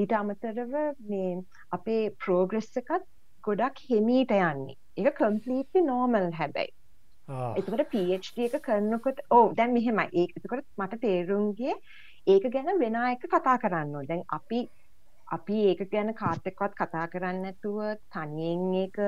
ඊට 0.00 0.16
අමතරව 0.20 0.74
මේ 1.10 1.30
අපේ 1.76 2.02
ප්‍රෝග්‍රෙස් 2.24 2.74
එකත් 2.82 3.06
ගොඩක් 3.44 3.84
හෙමීට 3.90 4.34
යන්නේ. 4.40 4.76
එක 4.96 5.14
කම්පලීටි 5.20 5.84
නෝමල් 5.86 6.28
හැබැයි. 6.40 6.74
එතකට 7.28 7.86
PhD 7.92 8.48
එක 8.48 8.58
කරනකොට 8.66 9.22
ඕ 9.30 9.46
දැන් 9.54 9.72
මෙහෙමයි. 9.76 10.08
ඒ 10.12 10.26
එතකොට 10.36 10.66
මට 10.78 11.00
තේරුම්ගේ 11.06 11.78
ඒක 12.26 12.50
ගැන 12.52 12.78
වෙන 12.82 13.00
එක 13.04 13.24
කතා 13.28 13.56
කරන්න 13.62 14.06
දැන් 14.10 14.24
අපි 14.38 14.60
අපි 15.28 15.56
ඒක 15.70 15.80
ගැන 15.92 16.14
කාතෙක්වත් 16.14 16.76
කතා 16.76 17.06
කරන්න 17.12 17.48
ඇතුව 17.50 17.80
තනියෙන් 18.12 18.68
ඒක 18.82 18.98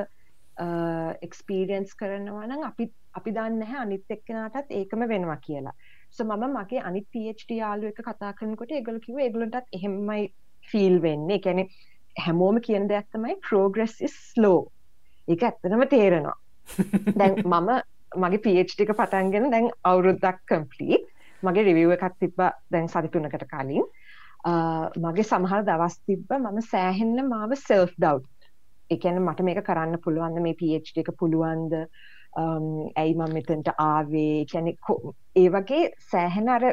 එක්ස්පීරියන්ස් 1.27 1.95
කරනවා 2.01 2.47
නම් 2.47 2.67
අපි 2.71 2.91
අපි 3.19 3.35
දන්න 3.37 3.63
හැ 3.71 3.81
අනිත් 3.85 4.17
එක්කෙනටත් 4.17 4.77
ඒකම 4.81 5.07
වෙනවා 5.13 5.41
කියලා 5.47 5.75
සො 6.11 6.25
මම 6.25 6.45
මගේ 6.57 6.83
අනිත් 6.89 7.07
PhD 7.15 7.61
යාලු 7.61 7.93
එක 7.93 8.03
කතා 8.09 8.33
කරනකොට 8.39 8.73
ඒගොල්ලෝ 8.77 9.07
කිව්වා 9.07 9.27
ඒගොල්ලන්ටත් 9.27 9.79
එහෙමයි 9.79 10.33
ෆීල් 10.71 11.03
වෙන්නේ. 11.03 11.39
කියන්නේ 11.39 11.69
හැමෝම 12.17 12.61
කියන 12.61 12.89
දෙයක් 12.89 13.07
තමයි 13.13 13.37
is 14.01 14.15
slow. 14.33 14.59
ඒක 15.29 15.43
ඇත්තටම 15.43 15.85
තේරෙනවා. 15.89 16.37
දැන් 17.19 17.35
මම 17.53 17.71
මගේ 18.17 18.67
එක 18.67 18.93
පටන්ගෙන 18.93 19.51
දැන් 19.51 19.71
අවුරුද්දක් 19.85 20.39
complete. 20.49 21.07
මගේ 21.43 21.65
review 21.65 21.93
එකක් 21.93 22.19
තිබ්බා 22.19 22.53
දැන් 22.73 22.89
සති 22.89 23.09
තුනකට 23.09 23.47
කලින්. 23.53 23.87
මගේ 24.97 25.25
සමහර 25.25 25.65
දවස් 25.65 25.99
තිබ්බ 26.07 26.33
මම 26.39 26.61
සෑහෙන්න 26.73 27.29
මාව 27.29 27.55
self 27.55 27.95
doubt. 27.99 28.27
කියන්නේ 28.97 29.27
මට 29.27 29.45
මේක 29.47 29.63
කරන්න 29.67 30.03
පුළුවන්ද 30.05 30.43
මේ 30.47 30.59
PhD 30.61 31.03
එක 31.03 31.13
පුළුවන්ද 31.19 31.77
ඇයි 32.37 33.15
මම 33.15 33.35
මෙතනට 33.35 33.71
ආවේ 33.79 34.45
කියන්නේ 34.53 34.77
ඒ 35.37 35.49
වගේ 35.57 35.85
සෑහෙන 36.13 36.49
අර 36.49 36.65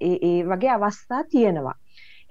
ඒ 0.00 0.36
වගේ 0.52 0.72
අවස්ථා 0.76 1.22
තියෙනවා. 1.30 1.74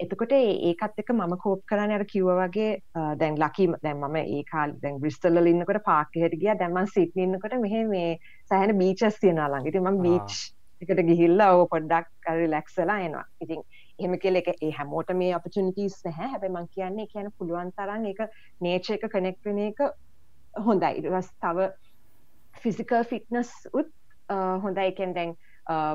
එතකොට 0.00 0.32
ඒකත් 0.36 1.00
එක්ක 1.02 1.10
මම 1.14 1.34
කෝප් 1.42 1.64
කරන්නේ 1.66 1.98
අර 1.98 2.04
කිව්වා 2.12 2.38
වගේ 2.40 2.70
දැන් 3.18 3.38
ලකි 3.42 3.66
දැන් 3.82 3.98
මම 3.98 4.16
ඒ 4.22 4.42
කාලේ 4.52 4.80
දැන් 4.82 5.00
බ්‍රිස්ටල් 5.02 5.50
ඉන්නකොට 5.52 5.82
පාක් 5.90 6.16
එකට 6.16 6.38
ගියා 6.42 6.58
දැන් 6.62 6.72
මම 6.74 6.88
සිඩ්නි 6.94 7.26
ඉන්නකොට 7.26 7.58
මෙහෙ 7.66 7.84
මේ 7.90 8.08
සෑහෙන 8.50 8.78
බීචස් 8.78 9.20
තියෙනවා 9.20 9.50
ළඟ. 9.52 9.68
ඉතින් 9.68 9.86
මම 9.86 10.02
බීච් 10.06 10.38
එකට 10.82 11.02
ගිහිල්ලා 11.10 11.50
ඕක 11.56 11.70
පොඩ්ඩක් 11.74 12.32
රිලැක්ස් 12.40 12.78
වෙලා 12.82 13.00
එනවා. 13.06 13.26
ඉතින් 13.44 13.60
එහෙම 14.00 14.16
කියලා 14.24 14.42
එක 14.44 14.50
ඒ 14.58 14.72
හැමෝට 14.78 15.12
මේ 15.22 15.34
ඔපචුනිටිස් 15.36 16.00
නැහැ. 16.04 16.32
හැබැයි 16.32 16.54
මම 16.54 16.68
කියන්නේ 16.74 17.06
ඒ 17.06 17.12
කියන්නේ 17.12 17.36
පුළුවන් 17.38 17.72
තරම් 17.76 18.08
ඒක 18.10 18.20
නේචර් 18.60 18.96
එක 18.96 19.06
කනෙක්ට් 19.14 19.44
වෙන 19.44 19.62
එක 19.66 19.86
හොඳයි. 20.66 20.92
ඊට 20.96 21.10
පස්සේ 21.14 21.40
තව 21.44 21.70
ෆිසිකල් 22.62 23.04
ෆිට්නස් 23.04 23.54
උත් 23.72 23.96
හොඳයි 24.64 24.90
එකෙන් 24.90 25.14
දැන් 25.14 25.34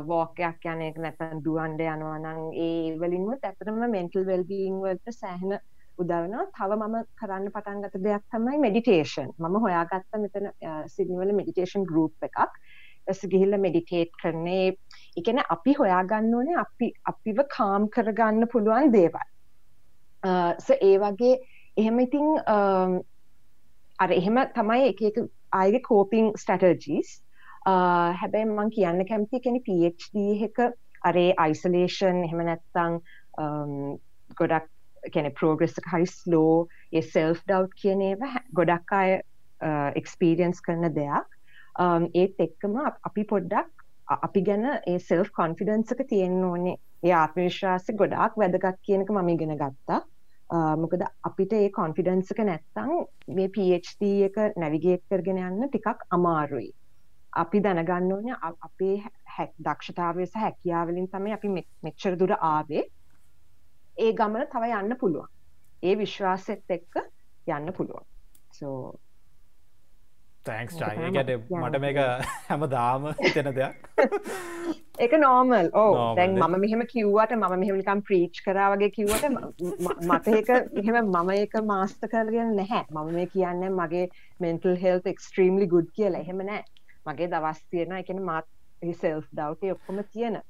වෝකයක් 0.07 0.67
යන 0.71 0.81
එක 0.87 0.99
නැත්තම් 0.99 1.39
දුවන්ඩ 1.45 1.81
යනවා 1.85 2.17
නම් 2.19 2.41
ඒ 2.65 2.97
වලින්වත් 2.99 3.43
ඇත්තටම 3.43 3.81
මෙන්ටල් 3.91 4.27
වෙල්බීಯಿಂగ్ 4.27 4.85
වලට 4.85 5.17
සෑහෙන 5.17 5.57
උදවනවා 5.97 6.45
තව 6.55 6.77
මම 6.77 6.97
කරන්න 7.19 7.51
පටන් 7.51 7.83
ගත 7.83 8.03
දෙයක් 8.03 8.25
තමයි 8.31 8.57
මෙඩිටේෂන් 8.59 9.31
මම 9.37 9.59
හොයාගත්ත 9.65 10.19
මෙතන 10.23 10.49
සිඩ්නි 10.87 11.21
වල 11.21 11.35
මෙඩිටේෂන් 11.39 11.87
ගෲප් 11.91 12.27
එකක් 12.29 12.59
ඊට 13.07 13.27
ගිහිල්ලා 13.31 13.61
මෙඩිටේට් 13.61 14.15
කරන්නේ 14.21 14.65
ඒ 15.17 15.21
කියන්නේ 15.21 15.49
අපි 15.55 15.75
හොයාගන්න 15.79 16.33
ඕනේ 16.35 16.57
අපි 16.61 16.91
අපිව 17.11 17.43
කාම් 17.57 17.89
කරගන්න 17.89 18.47
පුළුවන් 18.53 18.93
දේවල්. 18.93 19.27
සෝ 20.67 20.77
ඒ 20.81 20.97
වගේ 21.03 21.35
එහෙම 21.77 21.99
ඉතින් 21.99 22.27
අර 23.99 24.11
එහෙම 24.11 24.41
තමයි 24.55 24.89
එක 24.93 25.05
එක 25.11 25.21
අයගේ 25.61 25.85
කෝපිං 25.89 26.31
ස්ටටර්ජීස් 26.43 27.13
හැබැයි 28.21 28.49
මං 28.49 28.73
කියන්න 28.77 29.05
කැමති 29.11 29.43
කෙන 29.45 29.59
PhD 29.67 30.25
එක 30.49 30.63
අරේ 31.09 31.29
අයිසලේෂන් 31.45 32.23
එහෙම 32.27 32.43
නැත්තං 32.49 32.99
ගොඩක් 34.41 34.67
කැන 35.13 35.31
පෝග්‍රෙස් 35.39 35.79
හරි 35.87 36.09
ස්ලෝ 36.11 36.67
ඒ 36.91 37.05
සෙල්ෆ් 37.13 37.41
ඩව් 37.47 37.71
කියන 37.81 38.03
ඒව 38.09 38.27
ගොඩක් 38.59 38.93
අය 38.99 39.15
එක්ස්පීරියන්ස් 40.01 40.61
කරන 40.67 40.91
දෙයක්. 40.99 41.27
ඒත් 42.13 42.45
එක්කම 42.47 42.77
අපි 42.85 43.23
පොඩ්ඩක් 43.31 43.84
අපි 44.07 44.41
ගැන 44.41 44.65
ඒ 44.71 44.97
සෙල්ෆ් 44.99 45.31
කොන්ෆිඩන්සක 45.31 46.03
තියෙන්න 46.09 46.43
ඕනේ 46.43 46.75
ඒ 47.03 47.13
ආත්මවිශ්වාස 47.13 47.87
ගොඩක් 47.95 48.37
වැදගත් 48.37 48.81
කියනක 48.81 49.09
මම 49.11 49.29
ඉගෙන 49.29 49.57
ගත්තා 49.57 50.01
මොකද 50.49 51.03
අපිට 51.23 51.53
ඒ 51.53 51.69
කොන්ෆිඩන්ස් 51.71 52.31
එක 52.31 52.41
නැත්තම් 52.45 52.91
මේ 53.29 53.49
PhD 53.49 54.09
එක 54.27 54.35
නැවිගේට් 54.55 55.05
කරගෙන 55.09 55.41
යන්න 55.41 55.69
ටිකක් 55.69 56.05
අමාරුයි. 56.09 56.69
අපි 57.33 57.61
දැනගන්න 57.61 58.11
ඕනේ 58.13 58.35
අපේ 58.43 59.01
දක්ෂතාවය 59.59 60.27
සහ 60.27 60.37
හැකියාව 60.37 60.91
වලින් 60.91 61.07
තමයි 61.07 61.33
අපි 61.33 61.49
මෙච්චර 61.83 62.17
දුර 62.19 62.35
ආවේ. 62.39 62.83
ඒ 63.97 64.11
ගමන 64.13 64.45
තව 64.47 64.69
යන්න 64.81 64.97
පුළුවන්. 64.97 65.31
ඒ 65.83 65.97
විශ්වාසෙත් 65.97 66.69
එක්ක 66.69 67.01
යන්න 67.47 67.73
පුළුවන්. 67.73 68.05
so 68.51 68.69
තැන්ක්ස් 70.45 70.77
ටයිගට 70.77 71.51
මට 71.51 71.81
මේක 71.83 71.99
හැම 72.49 72.65
දාම 72.71 73.07
තෙන 73.33 73.49
දෙයක්. 73.57 73.87
එක 74.99 75.15
නෝමල් 75.21 75.69
ඕ 75.73 75.93
දැන් 76.17 76.37
මම 76.37 76.57
මෙහෙම 76.63 76.83
කිව්වට 76.93 77.35
මම 77.37 77.55
මෙහෙමනිකම් 77.63 78.03
ප්‍රීච් 78.09 78.41
කරාවගේ 78.45 78.91
කිව්වට 78.97 79.29
මට 80.09 80.35
ඒක 80.35 80.51
එහෙම 80.53 80.99
මම 81.15 81.31
ඒක 81.35 81.59
මාස්ත 81.71 82.09
කරගෙන 82.13 82.55
නැහැ. 82.55 82.85
මම 82.91 83.13
මේ 83.13 83.27
කියන්න 83.33 83.69
මගේ 83.73 84.07
මෙන්ටල් 84.39 84.79
හෙල් 84.83 85.01
එක්ස්ට්‍රීම්ලි 85.05 85.67
ගුඩ් 85.67 85.89
කියලා. 85.97 86.21
එහෙම 86.21 86.43
නෑ. 86.45 86.63
මගේ 87.05 87.31
දවස් 87.31 87.63
තියෙන 87.69 87.97
එකන 88.01 88.21
මාත් 88.23 88.51
සෙල්ස් 89.01 89.27
දවටේ 89.33 89.73
ඔක්කොම 89.73 90.03
තියෙන. 90.11 90.41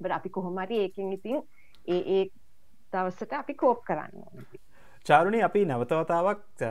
බට 0.00 0.12
අපි 0.12 0.30
කොහොමරි 0.30 0.80
ඒකින් 0.80 1.12
ඉතින් 1.12 1.42
ඒ 1.86 2.02
ඒ 2.16 2.24
දවසට 2.92 3.32
අපි 3.32 3.54
කෝප් 3.54 3.84
කරන්න 3.88 4.24
චාරුණි 5.08 5.40
අපි 5.48 5.64
නැවතවතාවක් 5.68 6.64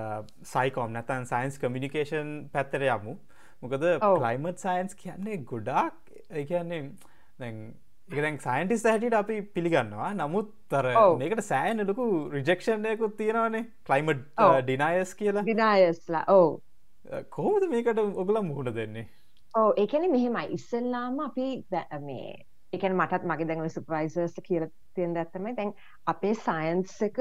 සයිකෝම් 0.53 0.93
නැතන් 0.95 1.25
සයින්ස් 1.31 1.59
කමිනිිකේෂන් 1.61 2.29
පැත්තර 2.53 2.85
යමු. 2.89 3.13
මොකද 3.63 3.83
ලයිමත් 4.25 4.63
සයින්ස් 4.65 4.95
කියන්නේ 5.01 5.37
ගොඩාක් 5.51 5.95
දැන් 7.39 7.59
එකදැන් 8.09 8.39
සයින්ටිස් 8.45 8.85
හැටියට 8.89 9.17
අපි 9.19 9.37
පිළිගන්නවා. 9.57 10.09
නමුත් 10.21 10.49
තර 10.73 10.89
මේකට 11.21 11.43
සෑන 11.49 11.85
ලොකු 11.91 12.07
රිජෙක්ෂණයකුත් 12.33 13.17
තියෙනවානේ. 13.21 13.63
කලයිමට් 13.85 14.25
ඩිනායස් 14.65 15.13
කියලා. 15.21 15.45
ඩිනායස්ලා 15.45 16.25
ඕ 16.37 16.49
කෝමද 17.37 17.69
මේකට 17.69 18.03
ඔගල 18.25 18.41
මුහුණ 18.49 18.73
දෙන්නේ? 18.81 19.07
ඕ 19.53 19.69
ඒකන 19.77 20.09
මෙහෙමයි. 20.17 20.45
ඉස්සල්ලාම 20.57 21.23
අපි 21.29 21.47
මේ 22.09 22.35
එකන 22.73 22.97
මටත් 22.97 23.23
මගේ 23.29 23.47
දැඟල 23.49 23.73
සුපයිසර්ස් 23.77 24.37
කියල 24.49 24.69
තියෙන 24.97 25.17
ඇත්තමයි 25.21 25.57
දැන් 25.57 25.73
අපේ 26.13 26.37
සයින්ස් 26.45 27.01
එක 27.09 27.19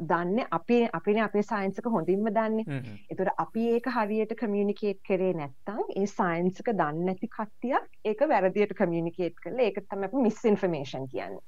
දන්න 0.00 0.46
අපි 0.50 0.78
අපින 0.92 1.18
අපේ 1.18 1.42
සයින්සක 1.42 1.86
හොඳින්ම 1.86 2.28
දන්නේ. 2.30 2.82
එතුට 3.10 3.32
අපි 3.38 3.66
ඒක 3.74 3.88
හරියට 3.88 4.36
කමියනිකේට් 4.36 5.00
කරේ 5.08 5.32
නැත්තං 5.34 5.82
ඒ 5.96 6.06
සයින්සක 6.08 6.70
දන්න 6.72 7.08
ඇති 7.08 7.30
කට්ටියක් 7.36 7.88
ඒක 8.04 8.28
වැරදියට 8.28 8.74
කමියනිකේට් 8.74 9.40
කළ 9.40 9.60
ඒක 9.60 9.82
තම 9.88 10.06
මිස් 10.20 10.44
ඉන්ෆර්මේෂන් 10.44 11.08
කියන්න. 11.08 11.38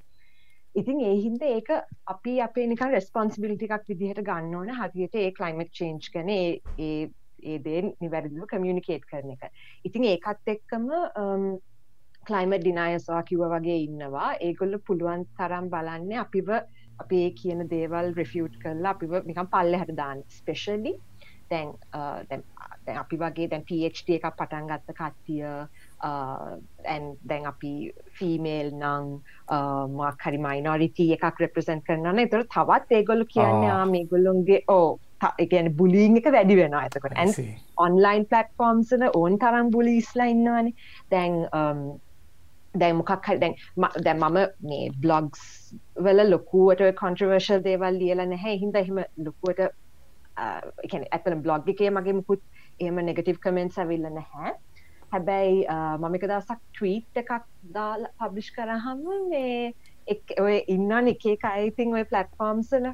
ඉතින් 0.74 1.00
ඒහින්ද 1.00 1.42
ඒක 1.42 1.70
අපි 2.06 2.40
අපේ 2.40 2.66
නිකන් 2.66 2.92
රෙස්පොන්සිබිලිටි 2.92 3.70
එකක් 3.70 3.92
විදිහට 3.92 4.24
ගන්න 4.24 4.54
ඕන 4.54 4.74
හරියට 4.80 5.14
ඒ 5.16 5.30
කලයිමට් 5.38 5.72
චේන්ජ් 5.78 6.10
කන 6.12 6.34
ඒ 6.34 6.50
ඒ 7.46 7.58
දේ 7.64 7.80
නිවැරදිව 8.00 8.44
කමියනිකේට් 8.50 9.08
කරන 9.10 9.32
එක. 9.34 9.48
ඉතින් 9.84 10.04
ඒකත් 10.12 10.52
එක්කම 10.54 10.86
කලයිමට 12.30 12.62
ඩිනායස්වා 12.64 13.22
කිව්ව 13.30 13.46
වගේ 13.54 13.78
ඉන්නවා. 13.86 14.30
ඒගොල්ල 14.48 14.78
පුළුවන් 14.88 15.26
තරම් 15.38 15.70
බලන්න 15.74 16.12
අපිව 16.24 16.52
අපේ 17.04 17.28
කියන 17.40 17.66
දේවල් 17.70 18.12
රිෆියට් 18.18 18.60
කරලා 18.62 18.94
අපිව 18.96 19.16
නිකම් 19.30 19.52
පල්ල 19.54 19.80
හට 19.80 19.96
දාන්න. 20.02 20.22
ස්පෙශලි 20.38 20.94
දැන් 21.50 21.72
අපි 23.02 23.16
වගේ 23.22 23.48
දැන් 23.50 23.64
PhD 23.68 24.18
එකක් 24.18 24.28
පටන් 24.38 24.68
ගත්ත 24.70 24.94
කට්ටිය 25.00 25.42
දැන් 27.30 27.48
අපි 27.52 27.72
ෆීමේල් 28.18 28.70
නං 28.74 29.10
මක් 29.96 30.28
හරි 30.28 30.40
මයිනොරිටි 30.46 31.08
එකක් 31.16 31.42
රෙප්‍රසන්් 31.44 31.82
කරන්න 31.88 32.22
එතර 32.26 32.46
තවත් 32.54 33.00
ඒගොල්ලු 33.00 33.28
කියන්න 33.34 33.92
මේගොල්ලුන්ගේ 33.94 34.62
ඕ 34.78 34.88
එකන 35.44 35.70
බුලිං 35.76 36.18
එක 36.20 36.30
වැඩි 36.36 36.58
වෙන 36.62 36.74
ඇතකට 36.80 37.12
ඇන් 37.12 37.36
ඔන්ලයින් 37.84 38.26
පලට්ෆෝම්සන 38.32 39.06
ඕන් 39.12 39.38
තරම් 39.44 39.70
බුලිස්ලා 39.76 40.28
ඉන්නවානේ. 40.34 40.74
දැන් 41.10 41.34
දැන් 42.82 42.96
මොකක් 43.00 43.28
හරි 43.28 43.38
දැන් 43.44 43.56
දැන් 44.04 44.20
මම 44.20 44.38
මේ 44.70 44.90
බ්ලොග්ස් 45.06 45.42
වල 46.04 46.22
ලොකුවට 46.30 46.84
කොන්ට්‍රවර්ෂල් 47.00 47.64
දේවල් 47.68 47.98
ලියලා 48.02 48.28
නැහැ. 48.32 48.56
හින්දා 48.62 48.84
එහෙම 48.84 49.02
ලොකුවට 49.28 49.60
ඒ 49.60 50.88
කියන්නේ 50.90 51.12
ඇත්තටම 51.12 51.42
බ්ලොග් 51.46 51.68
එකේ 51.74 51.90
මගේ 51.98 52.16
මුකුත් 52.20 52.42
එහෙම 52.80 53.02
නෙගටිව් 53.08 53.42
කමෙන්ට්ස් 53.46 53.78
ඇවිල්ලා 53.84 54.14
නැහැ. 54.18 54.54
හැබැයි 55.12 55.64
මම 55.98 56.14
එක 56.18 56.28
දවසක් 56.28 56.60
ට්වීට් 56.76 57.22
එකක් 57.22 57.32
දාලා 57.74 58.28
පබ්ලිෂ් 58.28 58.52
කරාම 58.58 59.02
මේ 59.32 59.72
ඔය 60.46 60.60
ඉන්නන් 60.76 61.12
එක 61.14 61.50
අයිතින් 61.54 61.98
ඔය 61.98 62.04
පලට්ෆෝම්සල 62.12 62.92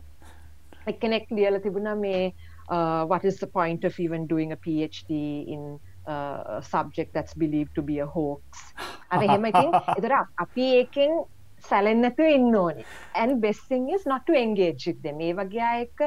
එක්කනෙක් 0.92 1.31
ලියල 1.38 1.61
තිබුණා 1.64 1.97
මේ 2.07 2.33
uh, 2.68 3.05
what 3.07 3.25
is 3.25 3.38
the 3.38 3.47
point 3.47 3.85
of 3.85 3.99
even 4.01 4.27
doing 4.27 4.53
a 4.53 4.57
PhD 4.57 5.11
in 5.49 5.79
uh, 6.07 6.59
a 6.59 6.62
subject 6.62 7.14
that's 7.14 7.35
believed 7.35 7.75
to 7.75 7.83
be 7.83 7.99
a 7.99 8.07
hoax? 8.07 8.42
අර 9.12 9.22
එහෙම 9.29 9.44
ඉතින් 9.53 9.70
එතර 9.98 10.12
අපි 10.44 10.66
ඒකෙන් 10.81 11.12
සැලෙන්නතු 11.68 12.25
ඉන්න 12.37 12.57
ඕනේ. 12.59 12.85
ඇන් 13.20 13.40
බෙස්සිං 13.44 13.85
is 13.96 14.05
not 14.12 14.27
to 14.29 14.35
engage 14.44 14.87
with 14.88 15.01
them. 15.05 15.18
මේ 15.22 15.35
වගේ 15.40 15.66
අයක 15.68 16.01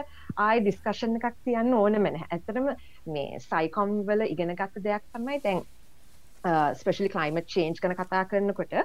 ආය 0.47 0.57
ඩිස්කෂන් 0.65 1.15
එකක් 1.19 1.37
තියන්න 1.47 1.73
ඕනම 1.81 2.09
නැහැ. 2.09 2.27
ඇතරම 2.35 2.67
මේ 3.17 3.39
සයිකොම් 3.45 3.93
වල 4.09 4.25
ඉගෙන 4.33 4.51
ගත්ත 4.61 4.83
දෙයක් 4.89 5.05
තමයි 5.15 5.39
දැන් 5.45 5.63
ස්පෙශලි 6.81 7.09
කලයිමට් 7.15 7.47
චේන්ජ් 7.55 7.79
කන 7.85 7.95
කතා 8.01 8.25
කරනකොට 8.33 8.75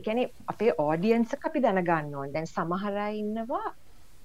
එකන 0.00 0.18
අපේ 0.52 0.74
ඕඩියන්ස 0.88 1.38
අපි 1.50 1.64
දැනගන්න 1.68 2.14
ඕන්. 2.18 2.34
දැන් 2.34 2.50
සමහරයි 2.56 3.22
ඉන්නවා 3.22 3.64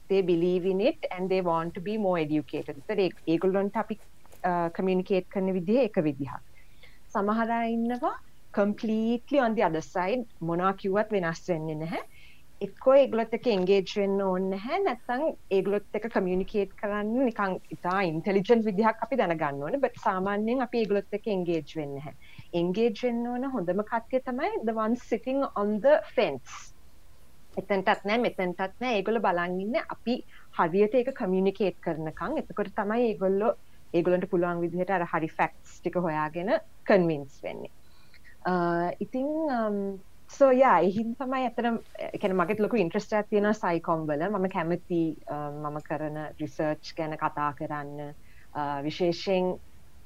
they 0.09 0.21
believe 0.33 0.65
in 0.65 0.79
it 0.81 1.05
and 1.15 1.29
they 1.29 1.41
want 1.51 1.73
to 1.77 1.81
be 1.87 1.95
more 2.05 2.17
educated. 2.25 2.77
තර 2.89 2.99
ඒගොල්ලොන්ට 3.27 3.75
අපි 3.83 3.99
කමියනිකේට් 4.77 5.27
කරන 5.33 5.53
විදිහ 5.57 5.83
එක 5.85 6.01
විදිහක්. 6.07 6.48
සමහරා 7.15 7.63
ඉන්නවා 7.75 8.15
කම්පලීටලි 8.57 9.39
on 9.45 9.55
the 9.55 9.65
other 9.67 9.85
side. 9.93 10.23
මොනා 10.39 10.73
කිව්වත් 10.81 11.11
වෙනස් 11.15 11.41
වෙන්නේ 11.49 11.75
නැහැ. 11.81 12.01
එක්කෝ 12.65 12.93
ඒගලොත් 13.01 13.33
එක 13.37 13.45
එන්ගේජ් 13.51 13.91
වෙන්න 13.97 14.21
ඕන්න 14.23 14.55
හැ 14.63 14.79
නැත්තං 14.85 15.21
ඒගලොත් 15.57 15.99
එක 15.99 16.07
කමියනිකේට් 16.15 16.73
කරන්න 16.81 17.13
නිකං 17.27 17.53
ඉතා 17.75 17.99
ඉන්ටෙලිජන්් 18.09 18.65
විදිහක් 18.65 19.05
අපි 19.05 19.19
දැනගන්න 19.21 19.63
ඕන. 19.67 19.77
බට 19.83 20.03
සාමාන්‍යයෙන් 20.07 20.65
අපි 20.65 20.81
ඒගලොත් 20.81 21.17
එක 21.19 21.29
එන්ගේජ් 21.35 21.75
වෙන්න 21.77 21.95
හැ 22.07 22.13
එන්ගේජ් 22.61 22.99
වෙන්න 23.03 23.29
ඕන 23.35 23.47
හොඳම 23.55 23.85
කත්ය 23.93 24.21
තමයි 24.27 24.51
the 24.65 24.75
one 24.83 24.99
sitting 25.05 25.41
on 25.63 25.79
the 25.85 25.95
fence. 26.17 26.59
එතන්ටත් 27.61 28.05
නෑ 28.11 28.19
මෙතැන්ටත් 28.25 28.81
නෑ. 28.81 28.93
ඒගොල 28.97 29.21
බලන්ඉන්න 29.27 29.79
අපි 29.95 30.19
හරියට 30.59 30.99
ඒක 31.01 31.15
කමියනිකේට් 31.21 31.81
කරනකං 31.87 32.37
එතකොට 32.43 32.75
තමයි 32.81 33.09
ඒගොල්ලො 33.13 33.55
ඒගොලන්ට 33.93 34.29
පුළුවන් 34.31 34.61
විදිහට 34.63 34.93
අර 34.97 35.05
හරි 35.13 35.29
ෆැක්ස් 35.37 35.79
ටික 35.79 35.95
හොයාගෙන 36.05 36.53
කන්වින්ස් 36.89 37.41
වෙන්නේ. 37.43 37.71
ඉතිං 39.05 39.27
සෝයා 40.29 40.77
එහින් 40.87 41.15
තමයි 41.19 41.45
ඇතන 41.45 41.79
එකන 42.13 42.35
මගත් 42.37 42.59
ලොකු 42.65 42.77
ඉන්ට්‍රස්ට 42.83 43.15
තියෙන 43.29 43.53
සයිකොම් 43.61 44.05
වල. 44.07 44.27
මම 44.29 44.49
කැමති 44.55 45.01
මම 45.29 45.79
කරන 45.87 46.19
රිසර්ච් 46.41 46.93
ගැන 46.97 47.17
කතා 47.23 47.53
කරන්න. 47.59 48.13
විශේෂයෙන් 48.83 49.55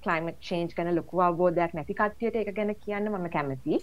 කලයිමට 0.04 0.40
චේන්ජ් 0.48 0.72
ගැන 0.78 0.96
ලොකු 0.96 1.22
අවබෝධයක් 1.28 1.74
නැති 1.74 1.94
කට්ටියට 2.00 2.40
එක 2.42 2.56
ගැන 2.56 2.76
කියන්න 2.86 3.12
මම 3.12 3.30
කැමති 3.36 3.80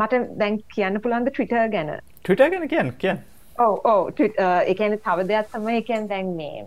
මට 0.00 0.18
දැන් 0.40 0.58
කියන්න 0.74 1.00
පුළන්ද 1.02 1.30
ට්‍රිට 1.30 1.54
ගැන? 1.72 1.90
ට්‍රිට 2.22 2.50
ගැන 2.54 2.68
කියන්න 2.74 2.92
කියන්න. 3.04 3.22
ඕ 3.58 3.74
ඕ 3.92 4.02
එකන 4.72 4.98
තව 5.06 5.26
දෙයක් 5.30 5.48
තමයි 5.54 5.78
එකන් 5.82 6.06
දැන් 6.10 6.34
මේ 6.40 6.66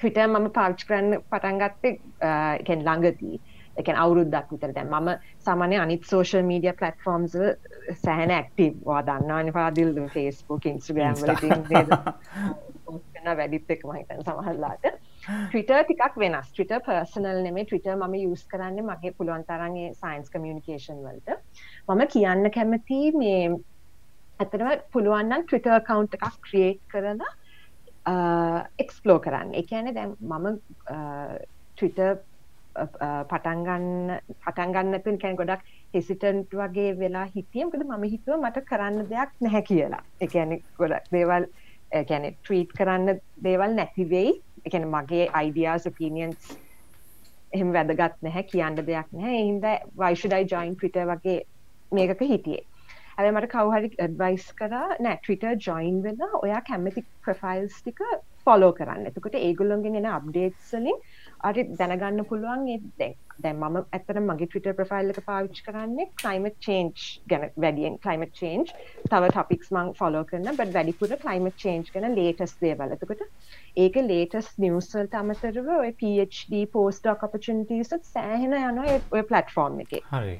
ට්‍රිට 0.00 0.18
මම 0.26 0.46
පාච්ච 0.58 0.84
කරන්න 0.88 1.22
පටන්ගත්තේ 1.30 1.94
එකෙන් 2.60 2.84
ළඟදී. 2.86 3.36
එකන් 3.80 3.96
අවුරුද්දක් 4.04 4.48
විතර. 4.52 4.72
දැන් 4.76 4.88
මම 4.88 5.08
සාමාන්‍ය 5.46 5.76
අනිත් 5.82 6.04
සෝෂල් 6.10 6.42
මීඩිය 6.50 6.72
පලටෆෝම්ස් 6.80 7.36
සෑහන 8.04 8.32
ඇක්ටව 8.36 8.80
වා 8.88 9.02
දන්නවාන 9.08 9.52
පාදිල් 9.58 9.92
ෆේස්බුක් 10.16 10.66
ඉන්ස්ග්‍රම් 10.72 11.16
වල 11.22 11.32
වැඩිත් 13.38 13.70
එක 13.74 13.82
මහිතන් 13.88 14.22
සමහල්ලාට 14.26 14.84
ට්‍රිට 14.86 15.70
ටිකක් 15.70 16.14
වෙනස්. 16.22 16.48
ට්‍රිට 16.52 16.72
පර්සනල් 16.86 17.42
නෙමේ 17.46 17.64
ට්‍රිට 17.68 17.90
ම 17.96 18.14
යස් 18.20 18.46
කරන්න 18.52 18.86
මගේ 18.88 19.12
පුළුවන් 19.18 19.44
තරන්ගේ 19.50 19.90
සයින්ස් 20.02 20.32
කමියනිකේෂන් 20.32 21.04
වලට. 21.04 21.28
මම 21.88 22.02
කියන්න 22.14 22.50
කැමති 22.56 23.00
මේ 23.22 23.42
ඇතරම 24.40 24.68
පුළුවන්නම් 24.96 25.44
ට්‍රිට 25.44 25.68
කවන්් 25.90 26.08
එකක් 26.18 26.40
ක්‍රියේට් 26.48 26.82
කරලා 26.94 27.30
එක්ස්පලෝ 28.84 29.18
කරන්න. 29.26 29.54
එකන 29.62 29.94
දැන් 29.94 30.16
මම 30.20 30.46
ට්‍රිට 31.76 32.00
පටන්ගන්න 33.30 34.12
පටන්ගන්නතුන් 34.46 35.18
කැන් 35.22 35.36
ගොඩක් 35.40 35.64
හෙසිටන්ට් 35.94 36.54
වගේ 36.60 36.92
වෙලා 36.98 37.26
හිටියම්කද 37.34 37.82
මම 37.86 38.04
හිතුව 38.14 38.38
මට 38.38 38.64
කරන්න 38.70 39.08
දෙයක් 39.10 39.34
නැහැ 39.40 39.62
කියලා. 39.70 40.02
එකැනෙ 40.20 40.60
ගොඩක් 40.78 41.10
දේවල් 41.16 41.46
ගැන 42.10 42.26
ට්‍රීට් 42.32 42.74
කරන්න 42.78 43.20
දේවල් 43.44 43.76
නැතිවෙයි 43.78 44.34
එකන 44.66 44.84
මගේ 44.94 45.28
අයිඩියස් 45.40 45.86
ඔපිනියන්ස් 45.90 46.50
එහෙම 47.52 47.72
වැදගත් 47.76 48.18
නැහැ 48.26 48.44
කියන්න 48.52 48.76
දෙයක් 48.90 49.08
නැහැ. 49.12 49.44
හින්ද 49.48 49.64
වයිෂඩයි 50.02 50.50
ජොයින් 50.52 50.76
ට්‍රිට 50.76 51.00
වගේ 51.12 51.38
මේකක 51.92 52.22
හිටියේ. 52.32 52.64
ඇද 53.20 53.30
මට 53.30 53.52
කවහරි 53.54 53.92
ඇඩ්වයිස් 54.06 54.50
කර 54.60 54.76
නෑ 54.76 55.16
ට්‍රිට 55.22 55.66
ජොයින් 55.68 56.02
වෙලා 56.04 56.42
ඔයා 56.42 56.60
කැමති 56.68 57.06
ප්‍රෆයිල්ස් 57.24 57.80
ටික 57.80 58.04
ෆොලෝ 58.44 58.72
කරන්න 58.78 59.08
එතකොට 59.10 59.40
ඒගොල්ලොන්ගෙන් 59.40 59.98
එන 60.00 60.12
අප්ඩේට්සලින් 60.12 61.02
අරි 61.48 61.66
දැනගන්න 61.80 62.24
පුළුවන් 62.30 62.64
දැක් 63.00 63.30
දැන් 63.44 63.58
මම 63.58 63.76
ඇත්තට 63.80 64.20
මගේ 64.24 64.48
Twitter 64.52 64.72
ප්‍රොෆයිල් 64.78 65.12
එක 65.12 65.20
පාවිච්චි 65.28 65.64
කරන්නේ 65.66 66.06
climate 66.22 66.58
change 66.66 67.04
ගැන 67.32 67.46
වැඩියෙන් 67.64 67.98
climate 68.06 68.34
change 68.40 68.74
තව 69.12 69.30
topics 69.36 69.70
මම 69.74 69.92
follow 70.00 70.22
කරන 70.30 70.50
but 70.60 70.74
වැඩිපුර 70.76 71.14
climate 71.24 71.56
change 71.64 71.92
ගැන 71.94 72.16
latest 72.18 72.60
දේවල්. 72.66 72.96
එතකොට 72.96 73.24
ඒක 73.84 73.96
latest 74.10 74.60
news 74.64 74.90
වලට 74.94 75.22
අමතරව 75.22 75.72
ඔය 75.78 75.92
PhD 76.02 76.64
postdoc 76.76 77.24
opportunities 77.28 77.94
සෑහෙන 78.12 78.58
යනවා 78.60 79.00
ඔය 79.10 79.22
platform 79.32 79.80
එකේ. 79.86 80.04
හරි. 80.12 80.36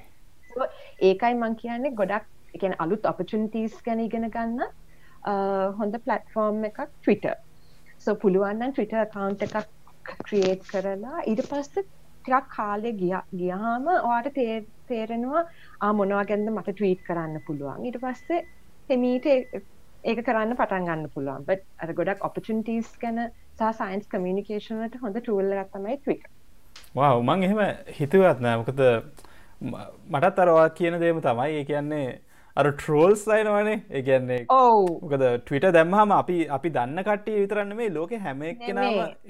ඒකයි 1.03 1.35
මම 1.35 1.57
කියන්නේ 1.63 1.97
ගොඩක් 2.03 2.29
ඒ 2.55 2.59
කියන්නේ 2.59 2.83
අලුත් 2.85 3.07
opportunities 3.13 3.77
ගැන 3.87 4.01
ඉගෙන 4.07 4.27
ගන්න 4.37 4.61
හොඳ 5.79 5.95
platform 6.07 6.65
එකක් 6.71 6.81
Twitter. 7.05 7.35
so 7.99 8.15
පුළුවන් 8.15 8.59
නම් 8.59 8.73
Twitter 8.77 9.01
account 9.07 9.43
එකක් 9.47 9.57
ක්‍රියේට් 10.27 10.63
කරලා 10.71 11.25
ඊට 11.31 11.43
පස්සේ 11.51 11.85
ටිකක් 12.23 12.49
කාලෙ 12.57 12.93
ගියාම 13.01 13.91
ඔයාට 13.97 14.39
තේරෙනවා 14.89 15.43
ආ 15.81 15.93
මොනවා 15.99 16.25
ගැනද 16.31 16.49
මට 16.55 16.75
ට්වීට් 16.77 17.05
කරන්න 17.09 17.45
පුළුවන්. 17.47 17.85
ඊට 17.87 18.01
පස්සේ 18.05 18.41
හෙමීට 18.91 19.27
ඒක 19.31 20.21
කරන්න 20.27 20.57
පටන් 20.61 20.89
ගන්න 20.89 21.15
පුළුවන්. 21.15 21.47
බට 21.49 21.65
අර 21.85 21.95
ගොඩක් 22.01 22.27
ඔපචනිටස් 22.29 22.93
ගැන 23.05 23.19
සහ 23.59 23.73
සයින්ස් 23.81 24.07
කමියනිකේෂනට 24.13 25.01
හොඳ 25.03 25.21
ටූල්ල 25.21 25.53
තමයි 25.75 25.97
ට්වික් 26.01 26.25
වා 26.95 27.13
උමං 27.21 27.45
එහෙම 27.47 27.61
හිතුවත් 27.99 28.41
නෑ. 28.45 28.57
මොකද 28.63 28.81
මටත් 29.61 30.43
අරවා 30.45 30.69
කියන 30.79 30.99
දේම 31.05 31.21
තමයි. 31.21 31.51
ඒ 31.61 31.65
කියන්නේ 31.71 32.21
අර 32.57 32.67
ට්‍රෝල්ස් 32.73 33.27
අයිනවනේ. 33.35 33.83
ඒගැන්නේ 33.99 34.45
ඕකද 34.55 35.23
ටවිට 35.43 35.67
දැම්හම 35.77 36.15
අපි 36.21 36.39
අපි 36.57 36.73
දන්න 36.77 37.05
කට්ටිය 37.09 37.43
විතරන්න 37.43 37.77
මේ 37.77 37.93
ලෝක 37.97 38.15
හැම 38.25 38.43
එක්කෙනම 38.53 38.81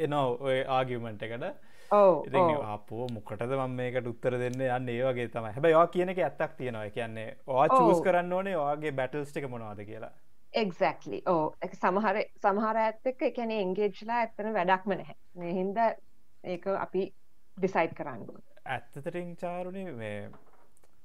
එනෝ 0.07 0.29
ඔය 0.41 0.57
ආගියමෙන්ට් 0.79 1.23
එකට. 1.29 1.45
අපෝ 1.91 3.07
මොකටද 3.13 3.53
මම 3.59 3.77
මේකට 3.83 4.11
උත්තර 4.13 4.39
දෙන්න? 4.45 4.61
යන්න 4.79 4.89
ඒ 4.89 5.05
වගේ 5.05 5.29
තමයි. 5.29 5.53
හැබැයි 5.57 5.79
වා 5.79 5.87
කියන 5.95 6.15
එක 6.15 6.25
ඇත්තක් 6.27 6.57
තියෙනවා. 6.59 6.91
කියන්නේ 6.97 7.29
වා 7.47 7.69
චූස් 7.69 8.03
කරන්න 8.09 8.33
ඕනේ 8.33 8.57
ඔයාගේ 8.57 8.93
බැටල්ස් 9.01 9.33
ටික 9.33 9.49
මොනවාද 9.55 9.85
කියලා. 9.93 10.13
එක්ලි 10.55 11.23
ඕ 11.27 11.55
සමහර 11.73 12.23
සමහර 12.43 12.85
ඇත්තක 12.85 13.27
එකැන 13.31 13.57
එන්ගේජ්ලා 13.63 14.21
ඇත්තන 14.25 14.55
වැඩක්ම 14.59 14.97
නැහැ. 14.97 15.17
හින්ද 15.59 15.83
ඒක 16.45 16.67
අපි 16.77 17.11
ඩිසයිට් 17.57 17.99
කරන්න 17.99 18.25
ඇත්තතරින් 18.77 19.37
චාරුණේ 19.37 20.31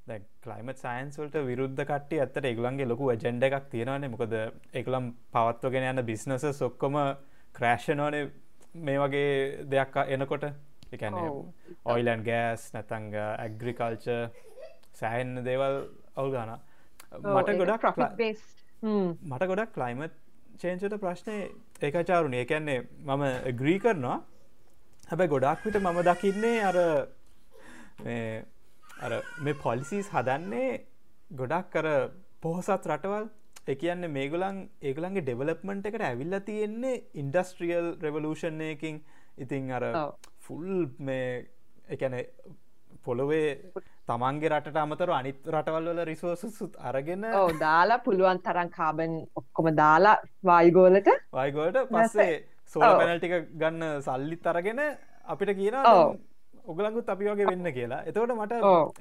මේ 0.07 0.21
කලයිමට 0.45 0.81
සයින්ස්වලට 0.83 1.35
විරුද්ධ 1.47 1.81
කට්ටි 1.89 2.19
ඇත්තට 2.21 2.47
එගලන්ගේ 2.51 2.85
ලොකු 2.89 3.09
ජෙන්ඩ 3.23 3.45
එකක් 3.47 3.69
තියෙනවානේ. 3.71 4.09
මොකද 4.13 4.33
එකලම් 4.81 5.05
පවත්වගෙන 5.33 5.87
යන්න 5.91 6.05
බිස්නස 6.09 6.45
සොක්කොම 6.59 6.97
ක්‍රෑෂනෝනේ 7.57 8.23
මේ 8.87 8.99
වගේ 9.01 9.65
දෙයක් 9.71 9.97
එනකොට. 10.17 10.45
එකන 10.95 11.17
ඔයිලන් 11.93 12.21
ගෑස් 12.27 12.67
නැතංග 12.75 13.17
ඇග්‍රිකල්ච 13.21 14.05
සෑහෙන්න 14.99 15.41
දේවල් 15.47 15.81
අවුල් 16.15 16.31
ගාන 16.35 16.53
මට 17.33 17.57
ගොඩක් 17.63 17.89
මට 19.31 19.49
ගොඩක් 19.51 19.75
කලයිමත් 19.77 20.15
චේන්චට 20.61 20.99
ප්‍රශ්නය 21.01 21.37
ඒකචාරුණ 21.81 22.37
ඒකැන්නේ 22.41 22.79
මම 23.09 23.23
ග්‍රී 23.61 23.79
කරනවා. 23.83 24.17
හැබැයි 25.09 25.33
ගොඩක් 25.33 25.65
විට 25.65 25.81
මම 25.81 25.99
දකින්නේ 26.09 26.57
අර 26.69 26.77
අර 29.01 29.11
මේ 29.39 29.53
පොලිසිස් 29.55 30.09
හදන්නේ 30.09 30.69
ගොඩක් 31.31 31.71
කර 31.71 31.87
පොහොසත් 32.41 32.87
රටවල්. 32.87 33.27
එකන්න 33.67 34.05
මේගුලන් 34.11 34.57
ඒගලන්ගේ 34.81 35.23
ඩෙවලප්මන්ට් 35.23 35.87
එකට 35.89 36.03
ඇවිල්ල 36.03 36.35
තියෙන්නේ 36.49 37.01
ඉන්ඩස්ට්‍රියල් 37.15 37.87
රෙවලූෂණයකින් 38.01 39.01
ඉතිං 39.37 39.71
අර 39.71 39.85
ෆුල් 40.39 40.87
මේ 40.99 41.29
එකන 41.89 42.15
පොළොවේ 43.05 43.49
තමන්ගේ 44.07 44.51
රට 44.51 44.77
අමතර 44.77 45.11
අනිත් 45.11 45.39
රටවල් 45.47 45.89
වල 45.89 46.03
රිසෝසුත් 46.11 46.77
අරගෙන 46.89 47.25
දාලා 47.59 48.03
පුළුවන් 48.05 48.43
තරන් 48.45 48.69
කාබන් 48.69 49.17
ඔක්කොම 49.35 49.71
දාලා 49.75 50.15
වායිගෝලට 50.43 51.09
වයිගෝලට 51.33 51.81
පස්සේ 51.91 52.31
සෝල 52.73 52.95
පැනල්ටික 53.01 53.35
ගන්න 53.61 54.01
සල්ලිත් 54.01 54.47
අරගෙන 54.53 54.81
අපිට 55.27 55.55
කියන 55.59 55.81
ඔගලඟුත් 56.73 57.09
අපි 57.13 57.31
වගේ 57.31 57.47
වෙන්න 57.51 57.71
කියලා. 57.77 58.03
එතවට 58.09 58.35
මට 58.35 58.53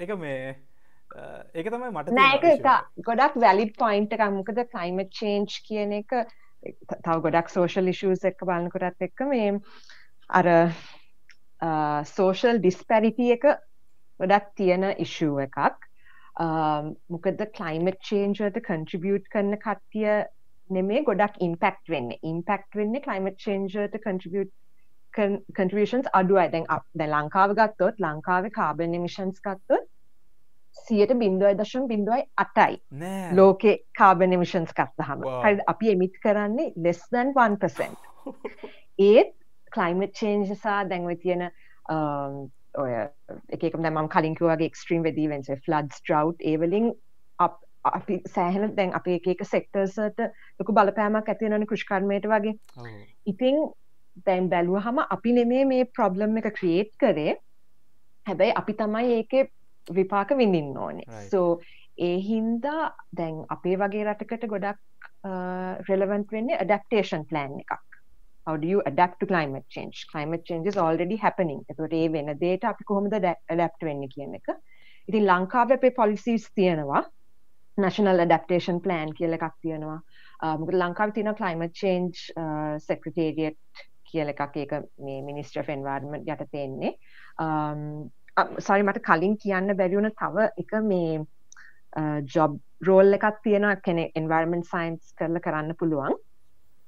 එක 0.07 0.15
මේ 0.23 0.55
ඒක 1.55 1.69
තමයි 1.73 1.91
මට 1.91 2.17
නෑක 2.19 2.45
ගොඩක් 3.09 3.37
වැලිඩ් 3.45 3.73
පොයින්ට 3.83 4.17
එකක්. 4.17 4.25
මොකද 4.39 4.61
කලයිමට 4.75 5.15
චේන්ජ් 5.21 5.61
කියන 5.69 5.93
එක 6.01 6.19
තව 6.65 7.17
ගොඩක් 7.29 7.53
සෝෂල් 7.55 7.91
ඉෂස් 7.93 8.25
එක්ක 8.31 8.45
බලන්නකොටත් 8.49 9.09
එක්ක 9.09 9.25
මේ 9.33 9.55
අර 10.41 10.51
සෝෂල් 12.13 12.61
ඩිස්පැරිටි 12.61 13.33
එක 13.37 13.45
ගොඩක් 14.21 14.55
තියෙන 14.61 14.89
ඉෂුව 15.07 15.43
එකක්. 15.47 15.59
මොකද 17.15 17.45
කලයිමට 17.59 18.01
චේන්ජට 18.11 18.63
කන්ට්‍රිබියට් 18.69 19.29
කරන 19.35 19.59
කට්ටිය 19.67 20.25
නෙමේ 20.71 21.05
ගොඩක් 21.07 21.37
ඉම්පෙක්් 21.47 21.81
වෙන්න. 21.93 22.11
ඉම්පෙක්් 22.33 22.67
වෙන්න 22.81 23.01
කලයිමට 23.07 23.41
චේන්ජට 23.45 23.99
කන්ට්‍රිබියට් 24.05 24.53
කන්ට්‍රියෂන්ස් 25.17 26.09
අඩුවයි. 26.13 26.47
දැන් 26.53 26.67
දැ 26.95 27.09
ලංකාව 27.09 27.57
ගත්තොත් 27.59 28.01
ලංකාව 28.01 28.49
කාබන් 28.53 28.97
මිෂන්ස් 29.01 29.41
ගත්තොත් 29.41 29.87
සියට 30.77 31.15
බින්දුවයි 31.19 31.59
දශම් 31.59 31.87
බින්දුවයි 31.89 32.27
අටයි. 32.37 32.81
ලෝකෙ 33.33 33.79
කාබන් 33.99 34.39
මිෂන්ස් 34.39 34.73
ගත්තහම. 34.73 35.25
හරි 35.43 35.63
අපි 35.67 35.91
එමිත් 35.91 36.21
කරන්නේ 36.23 36.73
ලෙස්දන් 36.79 37.33
1% 37.37 38.11
ඒත් 39.09 39.33
කලයිමට 39.73 40.21
චේන්ජසා 40.21 40.83
දැන්ව 40.91 41.17
තියෙන 41.23 41.49
ඔය 42.75 42.93
එකකම 43.57 43.83
දැමම් 43.83 44.11
කලින්කුවගේ 44.11 44.71
එක්ස්ට්‍රීම් 44.71 45.07
වෙදීවෙන්ස 45.07 45.51
ෆ්ලඩ් 45.67 45.99
ස්ට්‍රව් 45.99 46.35
ඒවලින් 46.53 46.93
අපි 47.85 48.19
සෑහෙන 48.27 48.77
දැන් 48.77 48.95
අප 48.97 49.09
එක 49.09 49.45
සෙක්ටර්සට 49.45 50.21
ලොකු 50.61 50.73
බලපෑමක් 50.73 51.29
ඇතිවනන 51.29 51.67
කෘෂ්කර්මයට 51.69 52.29
වගේ. 52.31 52.55
ඉතිං 53.27 53.61
දැන් 54.27 54.49
බැලුව 54.53 54.81
හම 54.87 54.99
අපි 55.17 55.33
නෙමේ 55.39 55.65
මේ 55.73 55.85
ප්‍රොබ්ලම් 55.99 56.37
එක 56.41 56.51
ක්‍රියේට් 56.59 56.93
කරේ. 57.03 57.37
හැබැයි 58.27 58.59
අපි 58.61 58.73
තමයි 58.83 59.15
ඒක 59.19 59.33
විපාක 59.89 60.37
විඳින්න 60.41 60.77
ඕනේ. 60.85 61.07
සෝ 61.31 61.61
ඒ 61.99 62.19
හින්දා 62.29 62.93
දැන් 63.19 63.43
අපේ 63.57 63.77
වගේ 63.83 64.05
රටකට 64.05 64.47
ගොඩක් 64.53 64.79
රෙලවන්ට 65.89 66.33
වෙන්නේ 66.37 66.61
අඩක්ටේෂන් 66.63 67.27
ප්ලෑන් 67.33 67.59
එකක්. 67.65 67.83
How 68.47 68.57
do 68.63 68.69
you 68.69 68.81
adapt 68.91 69.21
to 69.21 69.27
climate 69.27 69.69
change? 69.75 70.07
Climate 70.13 70.45
change 70.49 70.67
is 70.71 70.77
already 70.77 71.17
happening. 71.17 71.61
එතකොට 71.71 71.95
ඒ 72.01 72.09
වෙන 72.13 72.27
දේට 72.41 72.65
අපි 72.71 72.85
කොහොමද 72.91 73.15
adapt 73.19 73.85
වෙන්නේ 73.89 74.09
කියන 74.15 74.35
එක. 74.41 74.49
ඉතින් 75.09 75.25
ලංකාවේ 75.31 75.79
අපේ 75.81 75.95
policies 76.01 76.51
තියෙනවා. 76.55 77.03
National 77.85 78.21
adaptation 78.27 78.81
plan 78.81 79.15
කියලා 79.19 79.39
එකක් 79.41 79.57
තියෙනවා. 79.63 80.01
මොකද 80.61 80.77
ලංකාවේ 80.83 81.15
තියෙන 81.17 81.35
climate 81.41 81.75
change 81.83 82.29
secretariat 82.89 83.57
කියල 84.15 84.35
එකක් 84.35 84.57
ඒක 84.57 84.75
මේ 85.01 85.23
මිනිස්ට්‍ර 85.29 85.67
ෆෙන්වාර්ම 85.71 86.19
යට 86.19 86.45
තියෙන්නේ 86.51 86.93
සරි 88.61 88.83
මට 88.83 89.03
කලින් 89.03 89.37
කියන්න 89.39 89.77
බැරිවුණ 89.77 90.15
තව 90.15 90.47
එක 90.59 90.77
මේ 90.85 91.19
ජොබ් 92.29 92.57
රෝල් 92.83 93.19
එකක් 93.19 93.43
තියෙන 93.43 93.67
කෙනෙ 93.83 94.07
එන්වර්මන් 94.15 94.65
සයින්ස් 94.65 95.13
කරල 95.19 95.39
කරන්න 95.41 95.77
පුළුවන්. 95.77 96.17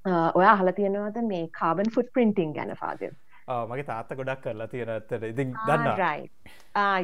ඔය 0.06 0.44
අහල 0.46 0.72
තියෙනවද 0.72 1.22
මේ 1.28 1.46
කාබන් 1.60 1.90
ෆුට් 1.90 2.10
පින්ටිං 2.14 2.52
ගැන 2.54 2.74
පාද 2.80 3.06
මගේ 3.70 3.84
තාත්ත 3.84 4.10
ගොඩක් 4.12 4.42
කරලා 4.42 4.66
තියෙන 4.68 4.90
ඇත්තට. 4.90 5.22
ඉතින් 5.24 5.54
දන්න 5.66 6.26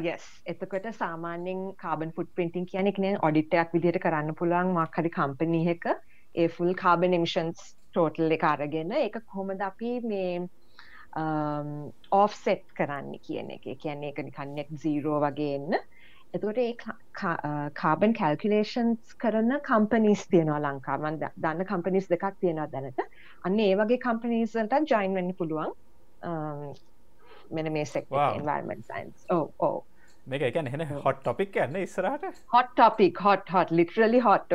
යස් 0.06 0.24
එතකොට 0.46 0.88
සාමාන්‍යෙන් 0.94 1.61
කාබන් 1.76 2.14
ෆුට් 2.16 2.32
පින්ටිං 2.35 2.66
කියන 2.66 2.90
එකන 2.92 3.06
ඔඩිටයක් 3.20 3.76
විදිට 3.76 4.02
කරන්න 4.02 4.35
පුළුවන් 4.35 4.74
මක්හරි 4.76 5.14
කම්පනීහක 5.18 5.87
ඒ 6.35 6.48
ෆුල් 6.48 6.74
කාබන් 6.74 7.14
එමිෂන්ස් 7.14 7.62
ටෝටල් 7.92 8.37
එක 8.37 8.44
අරගෙන 8.48 8.92
එක 8.98 9.18
කොහොමද 9.22 9.64
අපි 9.68 9.94
මේ 10.05 10.48
ඕෆ්සෙට් 12.12 12.64
කරන්න 12.76 13.18
කියන 13.20 13.50
එක. 13.57 13.66
කියන්නේ 13.78 14.12
එක 14.12 14.22
නිකන්නෙක් 14.24 14.70
සීරෝ 14.85 15.20
වගේ 15.20 15.57
එන්න. 15.57 15.76
එතකොට 16.35 16.59
ඒ 16.59 16.76
කාබන් 17.74 18.14
කල්කුලේෂන්ස් 18.20 19.16
කරන 19.16 19.59
කම්පනිස් 19.68 20.24
තියෙනවා 20.31 20.62
ලංකාවන් 20.62 21.20
දන්න 21.20 21.66
කම්පනිස් 21.66 22.09
දෙකක් 22.09 22.40
තියෙනවා 22.40 22.70
දැනට. 22.72 23.05
අන්න 23.44 23.61
ඒ 23.61 23.76
වගේ 23.76 24.00
කම්පනීසට 24.07 24.78
ජයින් 24.88 25.14
වෙන්න 25.14 25.35
පුළුවන්. 25.35 25.76
මෙන 27.50 27.72
මේ 27.72 27.85
සෙක් 27.85 28.07
එන්වර්මන් 28.11 28.83
සයින්ස් 28.83 29.26
ඕ 29.31 29.46
ඕ 29.59 29.78
මේක 30.30 30.42
එකන 30.48 30.66
හෙන 30.72 30.82
හොට් 31.04 31.20
ටොපික් 31.22 31.56
යන්න 31.64 31.76
ඉස්සරහට. 31.82 32.42
Hot 32.54 32.68
topic 32.76 33.16
hot 33.26 33.48
hot 33.54 33.70
literally 33.78 34.20
hot 34.26 34.52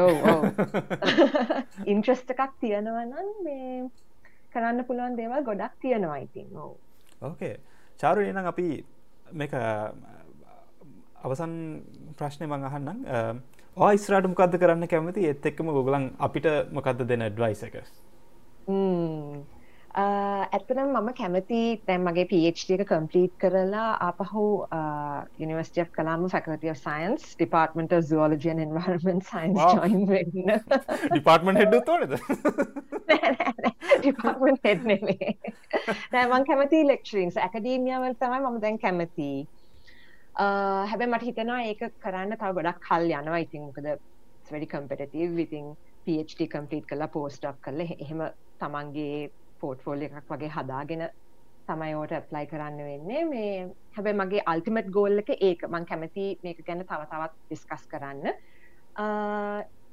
interest 1.94 2.30
එකක් 2.36 2.54
තියෙනවනම් 2.62 3.28
මේ 3.48 3.90
කරන්න 4.54 4.86
පුළුවන් 4.88 5.18
දේවල් 5.20 5.44
ගොඩක් 5.50 5.74
තියෙනවා 5.82 6.20
ඉතින්. 6.24 6.48
ඕ 6.56 6.78
ඕකේ 7.22 7.56
චාරු 8.00 8.24
එනම් 8.30 8.48
අපි 8.54 8.68
මේක 9.34 9.52
අවසන් 11.24 11.54
ප්‍රශ්නය 12.18 12.46
මං 12.48 12.64
අහන්නම්. 12.72 13.00
ඉස්රට 13.78 14.28
මොකක්ද 14.32 14.56
කරන්න 14.62 14.88
කැමති? 14.88 15.28
එත් 15.32 15.46
එක්කම 15.52 15.68
ගොගලන් 15.76 16.06
අපිට 16.28 16.48
මොකක්ද 16.72 17.04
දෙන 17.12 17.28
ඩ්වයිස 17.28 17.62
එක 17.68 17.76
ඇත්තනම් 19.98 20.90
මම 20.96 21.08
කැමති 21.20 21.60
දැන් 21.88 22.02
මගේ 22.08 22.26
PhD 22.32 22.76
එක 22.76 22.84
කම්පලීට් 22.90 23.34
කරලා 23.44 23.86
ආපහු 24.08 24.44
University 25.46 25.82
of 25.84 25.90
Colombo 25.98 26.28
Faculty 26.34 26.68
of 26.74 26.78
Science 26.78 27.24
Department 27.40 27.90
of 27.98 28.04
Zoology 28.10 28.50
and 28.54 28.62
Environment 28.66 29.22
Science 29.30 29.62
join 29.78 30.06
වෙන්න. 30.12 30.36
ඩිපාර්ට්මන්ට් 31.14 31.60
හෙඩ් 31.62 31.74
උත් 31.80 31.90
ඩිපාර්ට්මන්ට් 34.04 34.68
හෙඩ් 34.70 34.86
නෙමෙයි. 34.92 35.32
නෑ 36.14 36.26
මම 36.28 36.46
කැමති 36.52 36.84
ලෙක්චරින්ස් 36.92 37.40
ඇකඩීමියා 37.48 38.04
වල 38.04 38.16
තමයි 38.22 38.40
මම 38.44 38.62
දැන් 38.68 38.78
කැමති. 38.86 39.32
හැබැයි 40.92 41.12
මට 41.14 41.24
හිතෙනවා 41.32 41.62
ඒක 41.72 41.82
කරන්න 42.06 42.38
තව 42.38 42.54
ගොඩක් 42.60 42.80
කල් 42.86 43.10
යනවා. 43.10 43.42
ඉතින් 43.48 43.66
මොකද 43.72 43.90
very 44.54 44.70
competitive. 44.78 45.34
ඉතින් 45.48 45.74
PhD 46.06 46.40
කම්පලීට් 46.54 46.88
කරලා 46.94 47.10
ඩොක් 47.42 47.58
කරලා 47.66 48.00
එහෙම 48.06 48.20
තමන්ගේ 48.62 49.30
පෝට්ෆෝල් 49.62 50.06
එකක් 50.08 50.20
වගේ 50.34 50.52
හදාගෙන 50.58 51.08
තමයි 51.68 51.96
ඕට 52.00 52.14
ඇප්ලයි 52.18 52.50
කරන්න 52.52 52.78
වෙන්නේ. 52.90 53.24
මේ 53.32 53.54
හැබැ 53.98 54.14
මගේ 54.22 54.44
අල්ටිමට් 54.54 54.92
ගෝල් 54.98 55.24
එක 55.24 55.34
ඒක. 55.40 55.68
මං 55.70 55.86
කැමති 55.86 56.28
මේක 56.44 56.64
ගැන 56.68 56.86
තව 56.86 57.10
තවත් 57.12 57.34
ඩිස්කස් 57.50 57.88
කරන්න. 57.94 58.34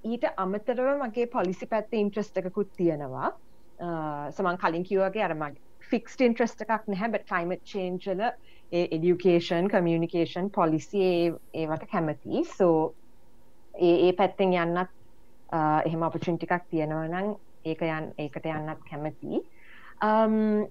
ඊට 0.04 0.24
අමතරව 0.36 0.88
මගේ 1.02 1.26
පොලිසි 1.36 1.66
පැත්ත 1.66 1.94
ඉන්ට්‍රස්ට 2.00 2.42
එකකුත් 2.42 2.74
තියෙනවා. 2.80 3.32
සමන් 4.38 4.58
කලින් 4.64 4.84
කිවගේ 4.90 5.24
අරමගේ 5.28 5.62
ෆික්ස්ට 5.90 6.20
ඉන්ට්‍රස්ට 6.26 6.64
එකක් 6.64 6.90
නැහැ 6.92 7.10
බට 7.14 7.28
කලයිමට 7.30 7.64
චේන්ජල 7.72 8.22
එඩියුකේෂන් 8.72 9.70
කමියනිකේෂන් 9.72 10.50
පොලිසි 10.50 11.08
ඒවට 11.54 11.88
කැමති. 11.90 12.44
සෝ 12.44 12.94
ඒ 13.74 13.96
ඒ 14.08 14.12
පැත්තෙන් 14.20 14.54
යන්නත් 14.54 14.94
එහෙම 15.88 16.06
අපචුන්ටිකක් 16.08 16.70
තියෙනවනං 16.70 17.34
ඒක 17.64 17.82
යන් 17.88 18.08
ඒකට 18.18 18.46
යන්නත් 18.52 18.86
කැමති. 18.90 19.42
Um, 20.02 20.66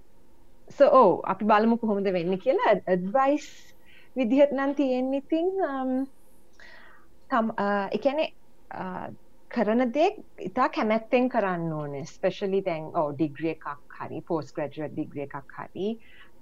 සෝ 0.68 0.90
ඕ 0.90 1.10
oh, 1.10 1.20
අපි 1.24 1.44
බලමු 1.44 1.78
කොහොමද 1.78 2.06
වෙන්න 2.12 2.38
කියලා 2.38 2.74
ඇඩ්වයිස් 2.74 3.48
විදිහට 4.16 4.52
නම් 4.52 4.74
තියෙන්නේ 4.74 5.22
ඉතින් 5.24 5.50
um, 5.68 5.92
එකැනෙ 7.90 8.24
uh, 8.24 8.80
uh, 8.80 9.06
කරන 9.50 9.92
දේ 9.94 10.10
ඉතා 10.40 10.68
කැමැත්තෙන් 10.68 11.28
කරන්න 11.28 11.72
ඕන. 11.72 12.06
ස්පෙශලි 12.06 12.60
දැන් 12.64 12.84
oh, 12.94 13.00
ඕ 13.00 13.12
ඩිග්‍රිය 13.12 13.52
එකක් 13.54 13.66
හරි 13.98 14.20
පෝස් 14.28 14.52
ග්‍රජුව 14.52 14.92
ඩිග්‍රිය 14.92 15.26
එකක් 15.26 15.58
හරි. 15.58 15.90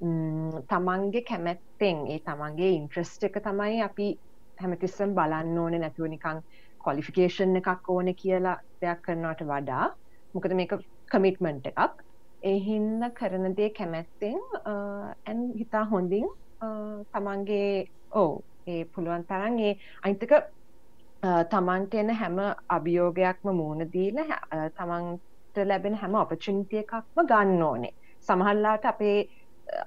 Mm, 0.01 0.63
තමන්ගේ 0.71 1.25
කැමැත්තෙන් 1.31 2.07
ඒ 2.13 2.21
තමන්ගේ 2.29 2.71
ඉන්ට්‍රස්ට 2.77 3.27
එක 3.29 3.37
තමයි 3.45 3.83
අපි 3.89 4.09
හැමතිස්සම් 4.63 5.13
බලන්න 5.19 5.59
ඕන. 5.65 5.79
නැතුව 5.83 6.09
නිකං 6.15 6.41
කොලිෆිකේෂන් 6.87 7.61
එකක් 7.61 7.91
ඕන 7.97 8.15
කියලා 8.23 8.57
දෙයක් 8.81 9.05
කරනවට 9.09 9.45
වඩා. 9.51 9.91
මොකද 10.35 10.57
මේක 10.63 10.73
කමිට්මන්ට් 11.13 11.71
එකක්. 11.73 12.03
එහින්න 12.43 13.11
කරන 13.15 13.55
දේ 13.57 13.71
කැමැත්තෙන් 13.71 14.39
ඇන් 15.27 15.43
හිතා 15.59 15.85
හොඳින් 15.85 16.29
තමන්ගේ 17.13 17.87
ඕ 18.15 18.33
ඒ 18.67 18.85
පුළුවන් 18.87 19.25
තරන් 19.25 19.59
ඒ 19.61 19.75
අයිතක 20.03 20.33
තමන්ට 21.51 21.95
එන 21.95 22.11
හැම 22.15 22.41
අභියෝගයක්ම 22.69 23.53
මූුණ 23.53 23.93
දීල 23.93 24.19
තමන්ට 24.77 25.63
ලැබෙන 25.65 25.95
හැම 25.95 26.15
ඔපචින්තිය 26.17 26.81
එකක්ම 26.81 27.23
ගන්න 27.27 27.63
ඕනේ. 27.63 27.95
සමහල්ලාට 28.27 28.85
අපේ 28.87 29.19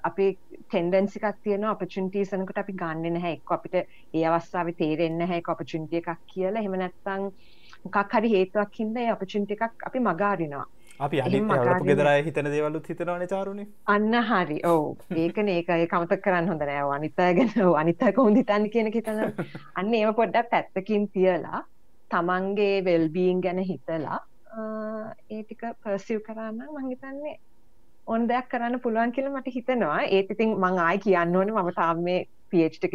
අපේ 0.02 0.30
ටෙන්ඩන්සිකක් 0.62 1.42
තියෙන 1.42 1.64
අපචුන්ටීසනකට 1.66 2.62
අපි 2.62 2.78
ගන්න 2.82 3.20
හැ 3.24 3.32
එක් 3.32 3.52
අපිට 3.52 3.76
ඒ 3.76 4.24
අවස්සාාව 4.28 4.72
තේරෙන්න 4.80 5.26
හැ 5.26 5.42
ඔපචුන්ටිය 5.48 6.00
එකක් 6.02 6.24
කියලා. 6.26 6.62
හෙමනැත්තං 6.62 7.28
මොකක් 7.84 8.16
හරි 8.16 8.32
හේතුවක් 8.36 8.80
හින්ද 8.80 8.96
ඒ 8.96 9.10
අපචුන්ටි 9.10 9.58
එකක් 9.58 9.86
අපි 9.90 10.04
මගාරිනවා 10.08 10.66
අපි 11.04 11.20
අනි 11.20 11.40
ගෙදරයි 11.88 12.24
හිතන 12.26 12.50
දේවලුත් 12.52 12.86
හිතනවන 12.90 13.24
චාරුණ 13.32 13.62
අන්න 13.94 14.14
හරි. 14.30 14.58
ඕ 14.64 14.96
ඒක 15.22 15.38
ඒ 15.38 15.86
කමතක් 15.92 16.22
කරන්න 16.26 16.48
හොඳ 16.52 16.62
නෑව 16.70 16.92
අනිතා 16.98 17.30
ගැන 17.38 17.50
අනිතක 17.82 18.20
හොඳිතන්න 18.26 18.70
කියන 18.76 18.92
හිතන 18.94 19.20
අන්න 19.74 19.94
ඒව 20.00 20.14
පොඩ්ඩක් 20.20 20.50
පැත්තකින් 20.54 21.08
තියලා 21.16 21.60
තමන්ගේ 22.14 22.84
වෙල්බීන් 22.88 23.44
ගැන 23.48 23.60
හිතලා 23.72 24.20
ඒටික 25.30 25.62
පර්සිව් 25.82 26.24
කරන්න 26.28 26.64
මංහිතන්නේ 26.76 27.36
ඔන් 28.14 28.28
දෙයක් 28.30 28.48
කරන්න 28.50 28.80
පුළුවන් 28.80 29.12
කියල 29.14 29.28
මට 29.30 29.52
හිතනවා. 29.54 30.02
ඒත් 30.16 30.30
ඉතින් 30.30 30.52
මං 30.58 30.78
ආයි 30.78 30.98
කියන්න 31.06 31.36
ඕන. 31.36 31.50
මම 31.54 31.72
තාම 31.78 32.04
මේ 32.08 32.26
පිච්ක 32.50 32.94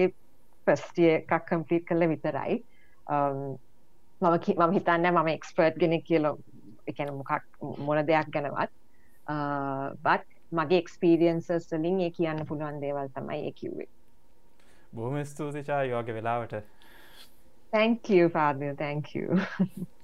පස්ටිය 0.68 1.12
එකක් 1.18 1.34
කම්පලීට් 1.50 1.86
කළ 1.90 2.08
විතරයි. 2.14 2.56
මම 3.10 4.38
මම 4.58 4.74
හිතන්න 4.78 5.10
මම 5.12 5.30
එක්ස්පර්ට් 5.36 5.80
ගෙන 5.84 6.02
කියල 6.10 6.26
එකන 6.88 7.14
මොකක් 7.14 7.32
මොන 7.80 8.04
දෙයක් 8.08 8.30
ගැනවත් 8.30 8.74
බත් 10.04 10.28
මගේ 10.52 10.84
එක්ස්පීරියන්සස් 10.84 11.74
වලින් 11.74 12.00
ඒ 12.02 12.12
කියන්න 12.12 12.46
පුළුවන් 12.46 12.82
දේවල් 12.82 13.10
තමයි 13.16 13.42
ඒ 13.48 13.52
කිව්වේ 13.54 13.90
බොහොම 14.94 15.26
ස්තුතිචා 15.26 15.84
යෝග 15.86 16.14
වෙලාවට 16.14 16.62
Thank 17.74 18.10
you, 18.10 18.30
Fabio. 18.30 18.76
Thank 18.76 19.16
you. 19.16 19.40